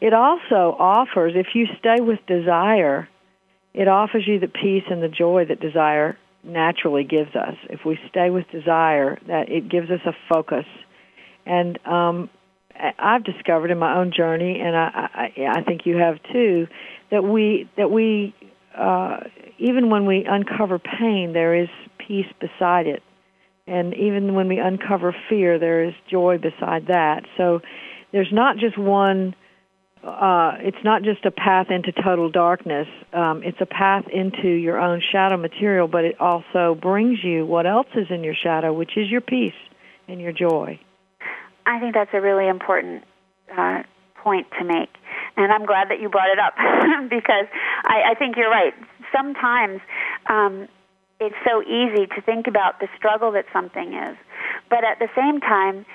[0.00, 3.08] It also offers, if you stay with desire,
[3.72, 7.54] it offers you the peace and the joy that desire naturally gives us.
[7.68, 10.66] If we stay with desire, that it gives us a focus.
[11.44, 12.30] And um,
[12.98, 16.66] I've discovered in my own journey, and I, I, I think you have too,
[17.10, 18.34] that we that we
[18.76, 19.20] uh,
[19.58, 21.68] even when we uncover pain, there is
[22.06, 23.02] peace beside it,
[23.66, 27.24] and even when we uncover fear, there is joy beside that.
[27.36, 27.60] So
[28.12, 29.34] there's not just one.
[30.04, 32.86] Uh, it's not just a path into total darkness.
[33.12, 37.66] Um, it's a path into your own shadow material, but it also brings you what
[37.66, 39.58] else is in your shadow, which is your peace
[40.06, 40.78] and your joy.
[41.66, 43.02] I think that's a really important
[43.56, 43.82] uh,
[44.22, 44.90] point to make.
[45.36, 46.54] And I'm glad that you brought it up
[47.10, 47.46] because
[47.84, 48.74] I, I think you're right.
[49.12, 49.80] Sometimes
[50.30, 50.68] um,
[51.20, 54.16] it's so easy to think about the struggle that something is.
[54.68, 55.86] But at the same time,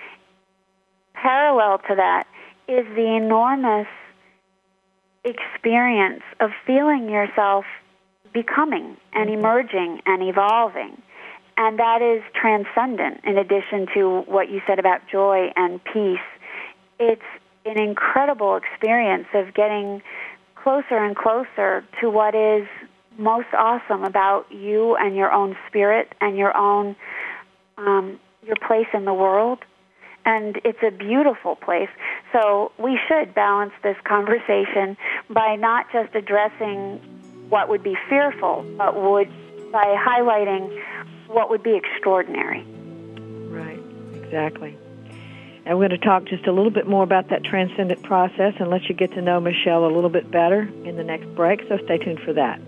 [1.14, 2.26] parallel to that
[2.68, 3.88] is the enormous
[5.24, 7.66] experience of feeling yourself
[8.34, 9.40] becoming and mm-hmm.
[9.40, 11.02] emerging and evolving.
[11.58, 16.20] And that is transcendent in addition to what you said about joy and peace.
[17.00, 17.22] It's
[17.66, 20.02] an incredible experience of getting
[20.56, 22.68] closer and closer to what is
[23.18, 26.96] most awesome about you and your own spirit and your own
[27.78, 29.60] um, your place in the world
[30.26, 31.90] and it's a beautiful place
[32.32, 34.98] so we should balance this conversation
[35.30, 37.00] by not just addressing
[37.50, 39.30] what would be fearful but would
[39.72, 40.70] by highlighting
[41.28, 42.64] what would be extraordinary.
[43.48, 43.80] Right,
[44.16, 44.78] exactly.
[45.66, 48.70] And we're going to talk just a little bit more about that transcendent process and
[48.70, 51.78] let you get to know Michele a little bit better in the next break, so
[51.86, 52.60] stay tuned for that.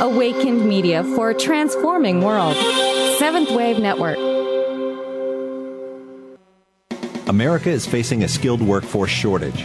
[0.00, 2.56] Awakened Media for a transforming world.
[3.18, 4.18] Seventh Wave Network.
[7.28, 9.64] America is facing a skilled workforce shortage.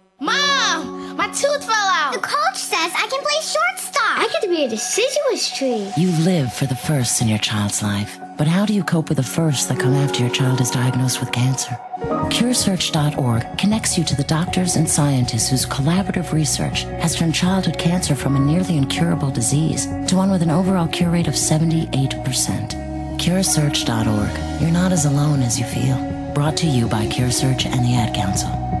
[4.51, 5.89] be a deciduous tree.
[5.95, 8.19] You live for the firsts in your child's life.
[8.37, 11.21] But how do you cope with the firsts that come after your child is diagnosed
[11.21, 11.79] with cancer?
[12.35, 18.13] CureSearch.org connects you to the doctors and scientists whose collaborative research has turned childhood cancer
[18.13, 22.11] from a nearly incurable disease to one with an overall cure rate of 78%.
[23.19, 24.61] CureSearch.org.
[24.61, 25.97] You're not as alone as you feel.
[26.33, 28.80] Brought to you by CureSearch and the Ad Council.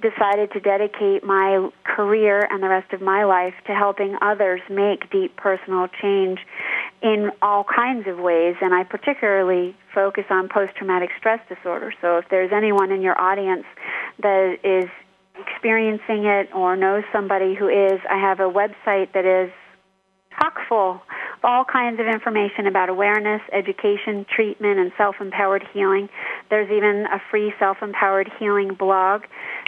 [0.00, 5.10] decided to dedicate my career and the rest of my life to helping others make
[5.10, 6.38] deep personal change
[7.02, 11.92] in all kinds of ways, and I particularly focus on post traumatic stress disorder.
[12.00, 13.64] So if there's anyone in your audience
[14.22, 14.88] that is
[15.38, 19.50] experiencing it or knows somebody who is, I have a website that is
[20.38, 21.00] chock full of
[21.44, 26.08] all kinds of information about awareness, education, treatment, and self empowered healing.
[26.50, 29.24] There's even a free self empowered healing blog,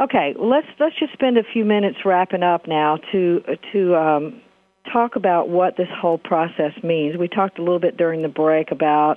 [0.00, 3.42] okay, let's let's just spend a few minutes wrapping up now to
[3.72, 4.40] to um,
[4.92, 7.16] talk about what this whole process means.
[7.18, 9.16] We talked a little bit during the break about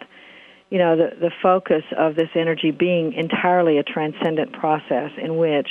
[0.72, 5.70] you know the the focus of this energy being entirely a transcendent process in which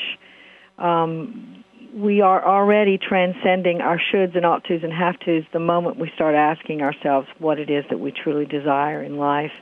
[0.79, 1.64] um,
[1.95, 6.11] we are already transcending our shoulds and ought tos and have tos the moment we
[6.15, 9.53] start asking ourselves what it is that we truly desire in life.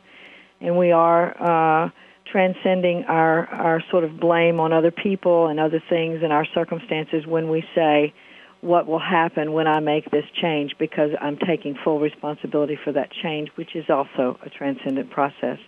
[0.60, 1.90] And we are uh,
[2.30, 7.26] transcending our, our sort of blame on other people and other things and our circumstances
[7.26, 8.14] when we say,
[8.62, 13.10] what will happen when I make this change because I'm taking full responsibility for that
[13.10, 15.58] change, which is also a transcendent process.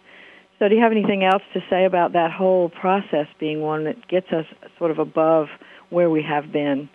[0.61, 4.07] So, do you have anything else to say about that whole process being one that
[4.07, 4.47] gets us
[4.79, 5.49] sort of above
[5.91, 6.89] where we have been?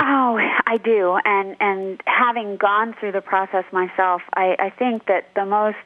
[0.00, 5.28] Oh, I do, and and having gone through the process myself, I, I think that
[5.34, 5.76] the most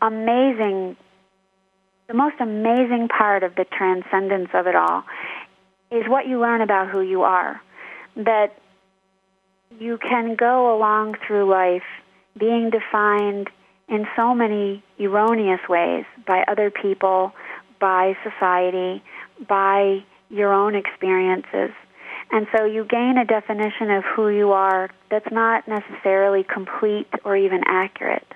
[0.00, 0.96] amazing,
[2.08, 5.04] the most amazing part of the transcendence of it all
[5.90, 7.60] is what you learn about who you are.
[8.16, 8.58] That
[9.78, 11.82] you can go along through life
[12.38, 13.50] being defined
[13.88, 17.32] in so many erroneous ways by other people,
[17.78, 19.02] by society,
[19.46, 21.70] by your own experiences.
[22.30, 27.36] And so you gain a definition of who you are that's not necessarily complete or
[27.36, 28.26] even accurate.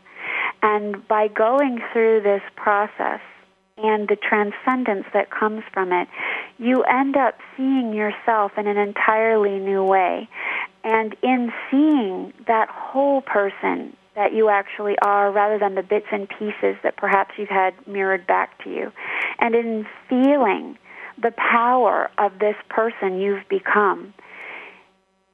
[0.62, 3.20] And by going through this process
[3.78, 6.08] and the transcendence that comes from it,
[6.58, 10.28] you end up seeing yourself in an entirely new way.
[10.84, 16.28] And in seeing that whole person that you actually are rather than the bits and
[16.28, 18.92] pieces that perhaps you've had mirrored back to you,
[19.38, 20.78] and in feeling
[21.20, 24.12] the power of this person you've become,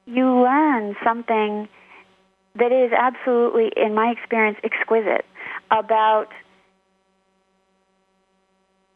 [0.05, 1.67] you learn something
[2.55, 5.25] that is absolutely, in my experience, exquisite
[5.71, 6.27] about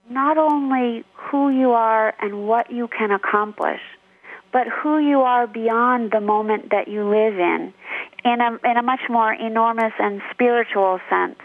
[0.10, 3.82] not only who you are and what you can accomplish,
[4.54, 7.74] but who you are beyond the moment that you live in,
[8.24, 11.40] in a, in a much more enormous and spiritual sense,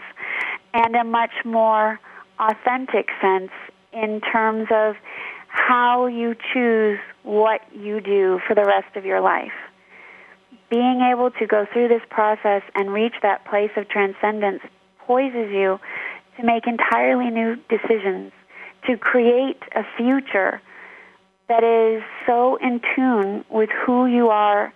[0.73, 1.99] and a much more
[2.39, 3.51] authentic sense
[3.91, 4.95] in terms of
[5.53, 9.53] how you choose what you do for the rest of your life.
[10.69, 14.61] Being able to go through this process and reach that place of transcendence
[15.05, 15.79] poises you
[16.37, 18.31] to make entirely new decisions,
[18.87, 20.59] to create a future
[21.47, 24.73] that is so in tune with who you are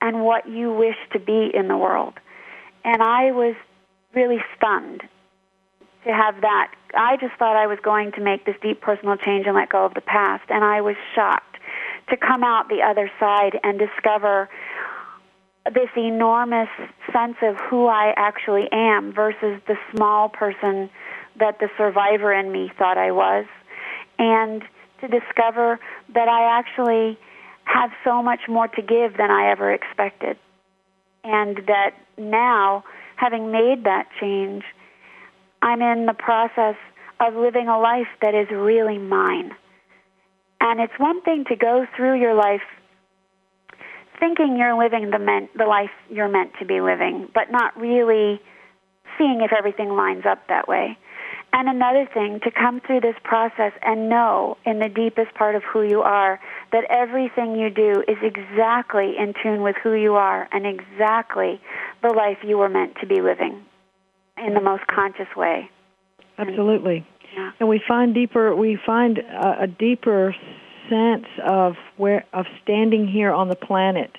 [0.00, 2.14] and what you wish to be in the world.
[2.84, 3.56] And I was
[4.14, 5.02] really stunned
[6.04, 6.72] to have that.
[6.94, 9.84] I just thought I was going to make this deep personal change and let go
[9.84, 11.56] of the past, and I was shocked
[12.10, 14.48] to come out the other side and discover
[15.66, 16.68] this enormous
[17.12, 20.90] sense of who I actually am versus the small person
[21.38, 23.46] that the survivor in me thought I was.
[24.18, 24.62] And
[25.00, 25.78] to discover
[26.14, 27.18] that I actually
[27.64, 30.36] have so much more to give than I ever expected.
[31.24, 32.84] And that now,
[33.16, 34.64] having made that change,
[35.62, 36.74] I'm in the process
[37.20, 39.52] of living a life that is really mine.
[40.60, 42.62] And it's one thing to go through your life
[44.18, 48.40] thinking you're living the, meant, the life you're meant to be living, but not really
[49.18, 50.98] seeing if everything lines up that way.
[51.52, 55.62] And another thing, to come through this process and know in the deepest part of
[55.64, 56.40] who you are
[56.72, 61.60] that everything you do is exactly in tune with who you are and exactly
[62.02, 63.62] the life you were meant to be living
[64.38, 65.70] in the most conscious way.
[66.38, 67.06] Absolutely.
[67.34, 67.50] Yeah.
[67.60, 70.34] And we find deeper we find a, a deeper
[70.90, 74.10] sense of where of standing here on the planet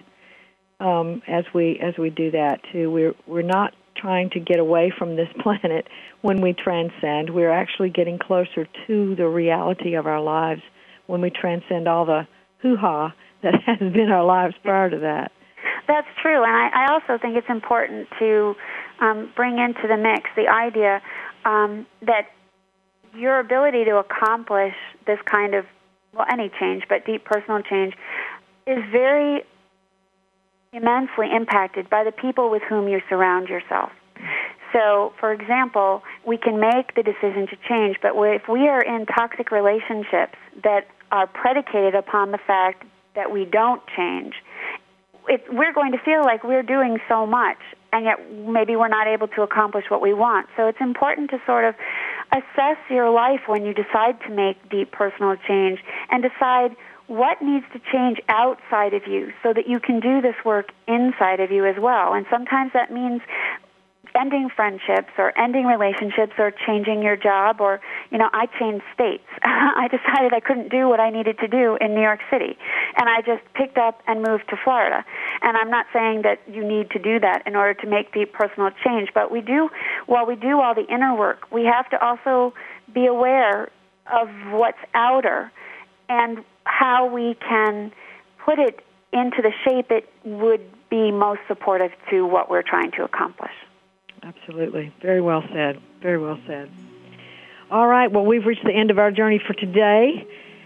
[0.80, 2.91] um, as we as we do that too.
[2.91, 5.88] We're we're not trying to get away from this planet
[6.22, 7.30] when we transcend.
[7.34, 10.61] We're actually getting closer to the reality of our lives
[11.07, 12.28] when we transcend all the
[12.61, 15.32] hoo ha that has been our lives prior to that.
[15.88, 18.55] That's true, and I, I also think it's important to
[19.03, 21.01] um, bring into the mix the idea
[21.45, 22.27] um, that
[23.13, 24.73] your ability to accomplish
[25.05, 25.65] this kind of
[26.13, 27.93] well, any change, but deep personal change,
[28.67, 29.43] is very
[30.71, 33.91] immensely impacted by the people with whom you surround yourself.
[34.71, 39.05] So, for example, we can make the decision to change, but if we are in
[39.05, 42.85] toxic relationships that are predicated upon the fact
[43.15, 44.33] that we don't change,
[45.27, 47.59] it, we're going to feel like we're doing so much,
[47.93, 50.47] and yet maybe we're not able to accomplish what we want.
[50.57, 51.75] So it's important to sort of
[52.31, 55.79] assess your life when you decide to make deep personal change
[56.09, 56.75] and decide
[57.07, 61.39] what needs to change outside of you so that you can do this work inside
[61.39, 62.13] of you as well.
[62.13, 63.21] And sometimes that means
[64.16, 69.26] ending friendships or ending relationships or changing your job or you know i changed states.
[69.43, 72.57] I decided i couldn't do what i needed to do in new york city.
[72.97, 75.03] And i just picked up and moved to florida.
[75.41, 78.26] And i'm not saying that you need to do that in order to make the
[78.26, 79.70] personal change but we do
[80.05, 82.53] while we do all the inner work we have to also
[82.93, 83.70] be aware
[84.11, 85.51] of what's outer
[86.09, 87.91] and how we can
[88.45, 93.03] put it into the shape it would be most supportive to what we're trying to
[93.03, 93.51] accomplish
[94.24, 94.93] Absolutely.
[95.01, 95.80] Very well said.
[96.01, 96.71] Very well said.
[97.69, 98.11] All right.
[98.11, 100.26] Well, we've reached the end of our journey for today.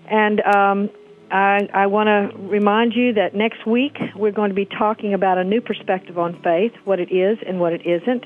[0.10, 0.90] And um,
[1.32, 5.38] I, I want to remind you that next week we're going to be talking about
[5.38, 8.24] a new perspective on faith, what it is and what it isn't.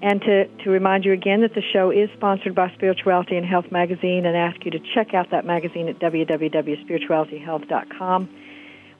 [0.00, 3.72] And to, to remind you again that the show is sponsored by Spirituality and Health
[3.72, 8.28] magazine and ask you to check out that magazine at www.spiritualityhealth.com.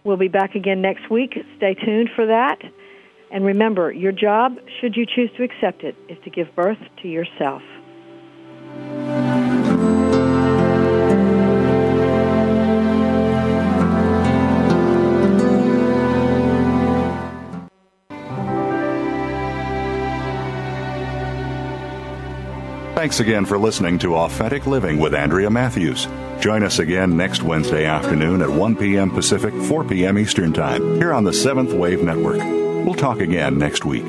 [0.03, 1.39] We'll be back again next week.
[1.57, 2.59] Stay tuned for that.
[3.31, 7.09] And remember, your job, should you choose to accept it, is to give birth to
[7.09, 7.63] yourself.
[22.99, 26.09] Thanks again for listening to Authentic Living with Andrea Matthews.
[26.41, 29.13] Join us again next Wednesday afternoon at 1 p.m.
[29.13, 30.19] Pacific, 4 p.m.
[30.19, 32.68] Eastern Time, here on the Seventh Wave Network.
[32.85, 34.05] We'll talk again next week.